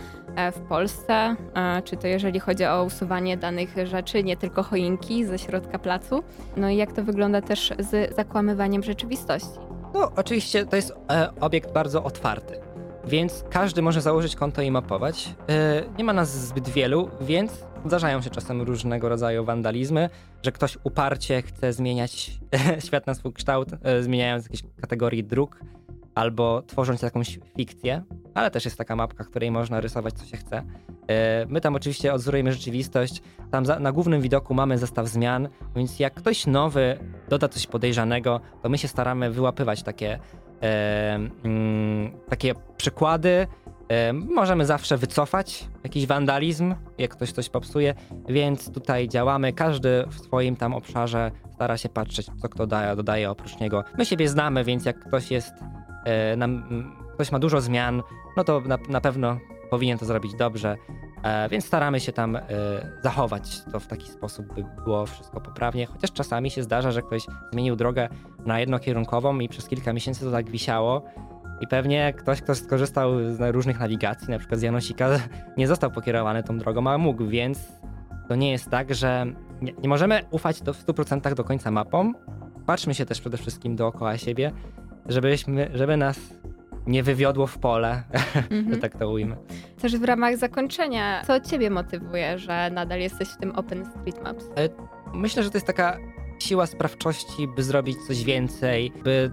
w 0.52 0.60
Polsce? 0.60 1.36
Czy 1.84 1.98
to 1.98 2.08
jeżeli 2.08 2.40
chodzi 2.40 2.66
o 2.66 2.84
usuwanie 2.84 3.38
danych 3.38 3.76
rzeczy, 3.84 4.24
nie 4.24 4.38
tylko 4.38 4.64
choinki 4.64 5.26
ze 5.26 5.40
środka 5.40 5.80
placu? 5.80 6.24
No 6.58 6.70
i 6.70 6.78
jak 6.78 6.92
to 6.92 7.04
wygląda 7.04 7.42
też 7.42 7.74
z 7.80 8.16
zakłamywaniem 8.16 8.84
rzeczywistości? 8.84 9.60
No, 9.94 10.12
oczywiście 10.16 10.66
to 10.66 10.76
jest 10.76 10.94
obiekt 11.42 11.74
bardzo 11.74 12.04
otwarty, 12.04 12.60
więc 13.06 13.44
każdy 13.50 13.82
może 13.82 14.02
założyć 14.02 14.36
konto 14.36 14.62
i 14.62 14.72
mapować. 14.72 15.36
Nie 15.98 16.04
ma 16.04 16.14
nas 16.14 16.48
zbyt 16.48 16.70
wielu, 16.70 17.10
więc 17.22 17.69
zdarzają 17.86 18.22
się 18.22 18.30
czasem 18.30 18.62
różnego 18.62 19.10
rodzaju 19.10 19.46
wandalizmy, 19.46 20.10
że 20.44 20.52
ktoś 20.52 20.78
uparcie 20.84 21.42
chce 21.42 21.74
zmieniać 21.74 22.32
świat 22.86 23.08
na 23.08 23.14
swój 23.14 23.34
kształt, 23.34 23.70
e, 23.84 24.04
zmieniając 24.04 24.46
jakieś 24.46 24.64
kategorie 24.82 25.24
dróg 25.24 25.60
albo 26.16 26.62
tworząc 26.62 27.02
jakąś 27.02 27.40
fikcję, 27.58 28.04
ale 28.34 28.52
też 28.52 28.66
jest 28.66 28.78
taka 28.78 28.96
mapka, 28.96 29.24
której 29.24 29.52
można 29.52 29.82
rysować 29.82 30.14
co 30.14 30.26
się 30.26 30.38
chce. 30.38 30.64
E, 31.08 31.46
My 31.50 31.62
tam 31.62 31.76
oczywiście 31.76 32.14
odzorujemy 32.14 32.52
rzeczywistość, 32.52 33.22
tam 33.52 33.64
na 33.80 33.92
głównym 33.92 34.22
widoku 34.22 34.54
mamy 34.54 34.78
zestaw 34.78 35.08
zmian, 35.08 35.50
więc 35.76 36.00
jak 36.00 36.14
ktoś 36.14 36.48
nowy 36.48 36.98
doda 37.30 37.48
coś 37.48 37.68
podejrzanego, 37.68 38.42
to 38.62 38.70
my 38.70 38.78
się 38.78 38.88
staramy 38.88 39.32
wyłapywać 39.32 39.84
takie, 39.84 40.20
e, 40.62 41.16
mm, 41.44 42.12
takie 42.30 42.54
przykłady. 42.78 43.48
Możemy 44.14 44.66
zawsze 44.66 44.98
wycofać 44.98 45.68
jakiś 45.84 46.08
wandalizm, 46.08 46.76
jak 46.98 47.12
ktoś 47.12 47.32
coś 47.32 47.50
popsuje, 47.50 47.96
więc 48.28 48.74
tutaj 48.74 49.08
działamy. 49.08 49.54
Każdy 49.54 50.06
w 50.10 50.20
swoim 50.20 50.56
tam 50.56 50.74
obszarze 50.74 51.32
stara 51.54 51.78
się 51.78 51.90
patrzeć, 51.90 52.28
co 52.42 52.50
kto 52.50 52.68
daje, 52.68 52.96
dodaje 52.96 53.32
oprócz 53.32 53.60
niego. 53.60 53.84
My 53.98 54.06
siebie 54.06 54.30
znamy, 54.30 54.64
więc 54.64 54.86
jak 54.86 55.00
ktoś 55.00 55.32
jest, 55.32 55.54
e, 56.06 56.38
ktoś 57.14 57.32
ma 57.32 57.40
dużo 57.40 57.62
zmian, 57.62 58.04
no 58.38 58.44
to 58.44 58.62
na, 58.62 58.78
na 58.90 59.02
pewno 59.02 59.38
powinien 59.70 59.98
to 59.98 60.06
zrobić 60.06 60.36
dobrze. 60.36 60.78
E, 61.24 61.50
więc 61.50 61.66
staramy 61.66 62.00
się 62.00 62.12
tam 62.12 62.36
e, 62.36 62.42
zachować 63.04 63.64
to 63.72 63.80
w 63.80 63.88
taki 63.88 64.12
sposób, 64.12 64.54
by 64.54 64.66
było 64.84 65.06
wszystko 65.06 65.42
poprawnie. 65.42 65.86
Chociaż 65.86 66.12
czasami 66.12 66.52
się 66.52 66.64
zdarza, 66.64 66.92
że 66.92 67.02
ktoś 67.02 67.26
zmienił 67.52 67.76
drogę 67.76 68.10
na 68.46 68.60
jednokierunkową 68.60 69.40
i 69.40 69.50
przez 69.50 69.68
kilka 69.68 69.94
miesięcy 69.94 70.26
to 70.26 70.32
tak 70.32 70.50
wisiało. 70.50 71.02
I 71.62 71.68
pewnie 71.68 72.14
ktoś, 72.14 72.42
kto 72.42 72.56
skorzystał 72.56 73.12
z 73.34 73.56
różnych 73.56 73.80
nawigacji, 73.80 74.30
na 74.30 74.40
przykład 74.40 74.60
z 74.60 74.64
Janosika, 74.64 75.10
nie 75.58 75.68
został 75.68 75.92
pokierowany 75.92 76.44
tą 76.44 76.58
drogą, 76.58 76.88
a 76.90 76.98
mógł, 76.98 77.26
więc 77.28 77.60
to 78.28 78.36
nie 78.36 78.52
jest 78.52 78.70
tak, 78.70 78.96
że 78.96 79.26
nie, 79.62 79.74
nie 79.74 79.90
możemy 79.90 80.22
ufać 80.32 80.62
do, 80.62 80.74
w 80.74 80.86
100% 80.86 81.34
do 81.36 81.44
końca 81.44 81.72
mapom. 81.72 82.16
Patrzmy 82.66 82.94
się 82.94 83.06
też 83.06 83.22
przede 83.22 83.38
wszystkim 83.38 83.76
dookoła 83.76 84.18
siebie, 84.18 84.52
żebyśmy, 85.06 85.70
żeby 85.74 85.98
nas 85.98 86.20
nie 86.88 87.04
wywiodło 87.04 87.48
w 87.48 87.58
pole, 87.58 88.04
że 88.34 88.56
Mhm. 88.58 88.80
tak 88.82 88.96
to 88.96 89.10
ujmę. 89.10 89.36
Też 89.82 89.98
w 89.98 90.04
ramach 90.04 90.38
zakończenia, 90.38 91.24
co 91.28 91.40
ciebie 91.40 91.70
motywuje, 91.70 92.40
że 92.40 92.70
nadal 92.74 93.00
jesteś 93.00 93.30
w 93.30 93.38
tym 93.38 93.52
OpenStreetMaps? 93.52 94.46
Myślę, 95.14 95.44
że 95.44 95.50
to 95.50 95.58
jest 95.58 95.68
taka 95.68 95.98
siła 96.40 96.66
sprawczości, 96.66 97.48
by 97.56 97.64
zrobić 97.64 97.98
coś 98.08 98.24
więcej, 98.24 98.92
by 99.04 99.32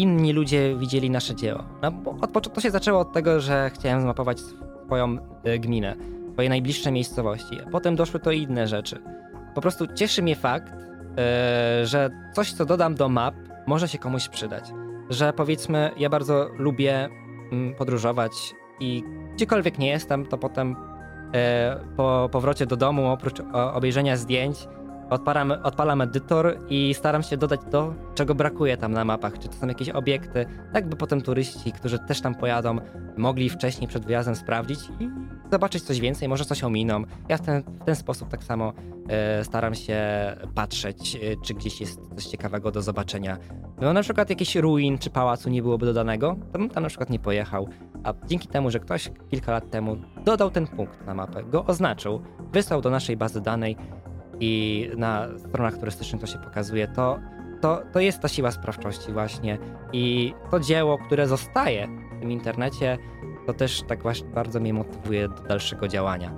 inni 0.00 0.32
ludzie 0.32 0.76
widzieli 0.76 1.10
nasze 1.10 1.34
dzieło. 1.34 1.64
No, 1.82 1.92
bo 1.92 2.10
od 2.20 2.54
to 2.54 2.60
się 2.60 2.70
zaczęło 2.70 3.00
od 3.00 3.12
tego, 3.12 3.40
że 3.40 3.70
chciałem 3.74 4.00
zmapować 4.00 4.40
swoją 4.86 5.16
e, 5.44 5.58
gminę, 5.58 5.96
swoje 6.32 6.48
najbliższe 6.48 6.92
miejscowości. 6.92 7.58
Potem 7.72 7.96
doszły 7.96 8.20
to 8.20 8.30
inne 8.30 8.66
rzeczy. 8.66 9.02
Po 9.54 9.60
prostu 9.60 9.86
cieszy 9.94 10.22
mnie 10.22 10.36
fakt, 10.36 10.72
e, 10.72 11.86
że 11.86 12.10
coś, 12.34 12.52
co 12.52 12.64
dodam 12.64 12.94
do 12.94 13.08
map, 13.08 13.34
może 13.66 13.88
się 13.88 13.98
komuś 13.98 14.28
przydać. 14.28 14.64
Że 15.10 15.32
powiedzmy, 15.32 15.90
ja 15.96 16.10
bardzo 16.10 16.48
lubię 16.58 17.08
mm, 17.52 17.74
podróżować 17.74 18.32
i 18.80 19.02
gdziekolwiek 19.34 19.78
nie 19.78 19.88
jestem, 19.88 20.26
to 20.26 20.38
potem 20.38 20.76
e, 21.34 21.80
po 21.96 22.28
powrocie 22.32 22.66
do 22.66 22.76
domu, 22.76 23.06
oprócz 23.06 23.40
obejrzenia 23.52 24.16
zdjęć, 24.16 24.68
odpalam, 25.10 25.52
odpalam 25.62 26.00
edytor 26.00 26.58
i 26.68 26.94
staram 26.94 27.22
się 27.22 27.36
dodać 27.36 27.60
to, 27.70 27.94
czego 28.14 28.34
brakuje 28.34 28.76
tam 28.76 28.92
na 28.92 29.04
mapach. 29.04 29.38
Czy 29.38 29.48
to 29.48 29.54
są 29.54 29.66
jakieś 29.66 29.88
obiekty, 29.88 30.46
tak 30.72 30.88
by 30.88 30.96
potem 30.96 31.20
turyści, 31.20 31.72
którzy 31.72 31.98
też 31.98 32.20
tam 32.20 32.34
pojadą, 32.34 32.78
mogli 33.16 33.50
wcześniej 33.50 33.88
przed 33.88 34.06
wyjazdem 34.06 34.36
sprawdzić 34.36 34.78
i 35.00 35.08
zobaczyć 35.50 35.82
coś 35.82 36.00
więcej, 36.00 36.28
może 36.28 36.44
coś 36.44 36.64
ominą. 36.64 37.04
Ja 37.28 37.36
w 37.36 37.40
ten, 37.40 37.62
w 37.62 37.84
ten 37.84 37.96
sposób 37.96 38.28
tak 38.28 38.44
samo 38.44 38.72
e, 39.08 39.44
staram 39.44 39.74
się 39.74 40.00
patrzeć, 40.54 41.16
e, 41.16 41.18
czy 41.44 41.54
gdzieś 41.54 41.80
jest 41.80 42.00
coś 42.14 42.26
ciekawego 42.26 42.70
do 42.70 42.82
zobaczenia. 42.82 43.38
No 43.80 43.92
na 43.92 44.02
przykład 44.02 44.30
jakiś 44.30 44.56
ruin 44.56 44.98
czy 44.98 45.10
pałacu 45.10 45.50
nie 45.50 45.62
byłoby 45.62 45.86
dodanego, 45.86 46.36
to 46.52 46.58
bym 46.58 46.68
tam 46.68 46.82
na 46.82 46.88
przykład 46.88 47.10
nie 47.10 47.18
pojechał. 47.18 47.68
A 48.04 48.14
dzięki 48.26 48.48
temu, 48.48 48.70
że 48.70 48.80
ktoś 48.80 49.10
kilka 49.30 49.52
lat 49.52 49.70
temu 49.70 49.96
dodał 50.24 50.50
ten 50.50 50.66
punkt 50.66 51.06
na 51.06 51.14
mapę, 51.14 51.44
go 51.44 51.64
oznaczył, 51.66 52.22
wysłał 52.52 52.80
do 52.80 52.90
naszej 52.90 53.16
bazy 53.16 53.40
danej 53.40 53.76
i 54.40 54.90
na 54.96 55.26
stronach 55.38 55.78
turystycznych 55.78 56.20
to 56.20 56.26
się 56.26 56.38
pokazuje, 56.38 56.88
to, 56.88 57.18
to, 57.60 57.82
to 57.92 58.00
jest 58.00 58.20
ta 58.20 58.28
siła 58.28 58.50
sprawczości 58.50 59.12
właśnie. 59.12 59.58
I 59.92 60.34
to 60.50 60.60
dzieło, 60.60 60.98
które 60.98 61.26
zostaje 61.26 61.88
w 62.16 62.20
tym 62.20 62.30
internecie, 62.30 62.98
to 63.46 63.52
też 63.52 63.82
tak 63.82 64.02
właśnie 64.02 64.28
bardzo 64.28 64.60
mnie 64.60 64.74
motywuje 64.74 65.28
do 65.28 65.42
dalszego 65.42 65.88
działania. 65.88 66.32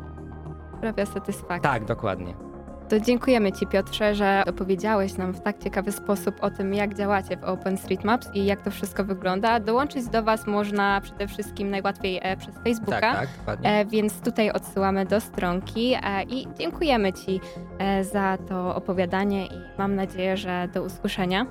Sprawia 0.79 1.07
satysfakcję. 1.07 1.71
Tak, 1.71 1.85
dokładnie. 1.85 2.52
To 2.92 3.00
dziękujemy 3.00 3.52
Ci, 3.52 3.66
Piotrze, 3.66 4.14
że 4.14 4.42
opowiedziałeś 4.46 5.16
nam 5.16 5.33
w 5.33 5.40
tak 5.40 5.59
ciekawy 5.59 5.92
sposób 5.92 6.35
o 6.40 6.50
tym, 6.50 6.74
jak 6.74 6.94
działacie 6.94 7.37
w 7.37 7.44
OpenStreetMaps 7.44 8.31
i 8.35 8.46
jak 8.46 8.62
to 8.62 8.70
wszystko 8.70 9.05
wygląda. 9.05 9.61
Dołączyć 9.61 10.09
do 10.09 10.22
Was 10.22 10.46
można 10.46 11.00
przede 11.00 11.28
wszystkim 11.28 11.70
najłatwiej 11.70 12.20
e, 12.22 12.37
przez 12.37 12.55
Facebooka. 12.64 13.00
Tak, 13.00 13.20
tak, 13.20 13.28
dokładnie. 13.38 13.70
E, 13.70 13.85
więc 13.85 14.20
tutaj 14.20 14.50
odsyłamy 14.50 15.07
do 15.07 15.20
stronki 15.20 15.94
e, 15.94 16.22
i 16.22 16.46
dziękujemy 16.59 17.12
Ci 17.12 17.40
za 18.02 18.38
to 18.48 18.74
opowiadanie 18.74 19.46
i 19.46 19.61
mam 19.78 19.94
nadzieję, 19.94 20.37
że 20.37 20.68
do 20.74 20.83
usłyszenia. 20.83 21.46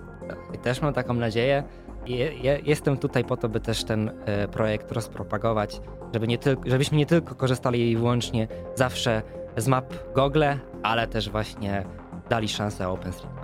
I 0.53 0.57
też 0.57 0.81
mam 0.81 0.93
taką 0.93 1.13
nadzieję. 1.13 1.63
Je, 2.05 2.33
je, 2.33 2.59
jestem 2.63 2.97
tutaj 2.97 3.23
po 3.23 3.37
to, 3.37 3.49
by 3.49 3.59
też 3.59 3.83
ten 3.83 4.11
projekt 4.51 4.91
rozpropagować, 4.91 5.81
żeby 6.13 6.27
nie 6.27 6.37
tyl- 6.37 6.57
żebyśmy 6.65 6.97
nie 6.97 7.05
tylko 7.05 7.35
korzystali 7.35 7.97
wyłącznie 7.97 8.47
zawsze 8.75 9.21
z 9.57 9.67
map 9.67 9.93
Google, 10.15 10.43
ale 10.83 11.07
też 11.07 11.29
właśnie 11.29 11.83
dali 12.29 12.49
szansę 12.49 12.89
OpenStreetMap. 12.89 13.40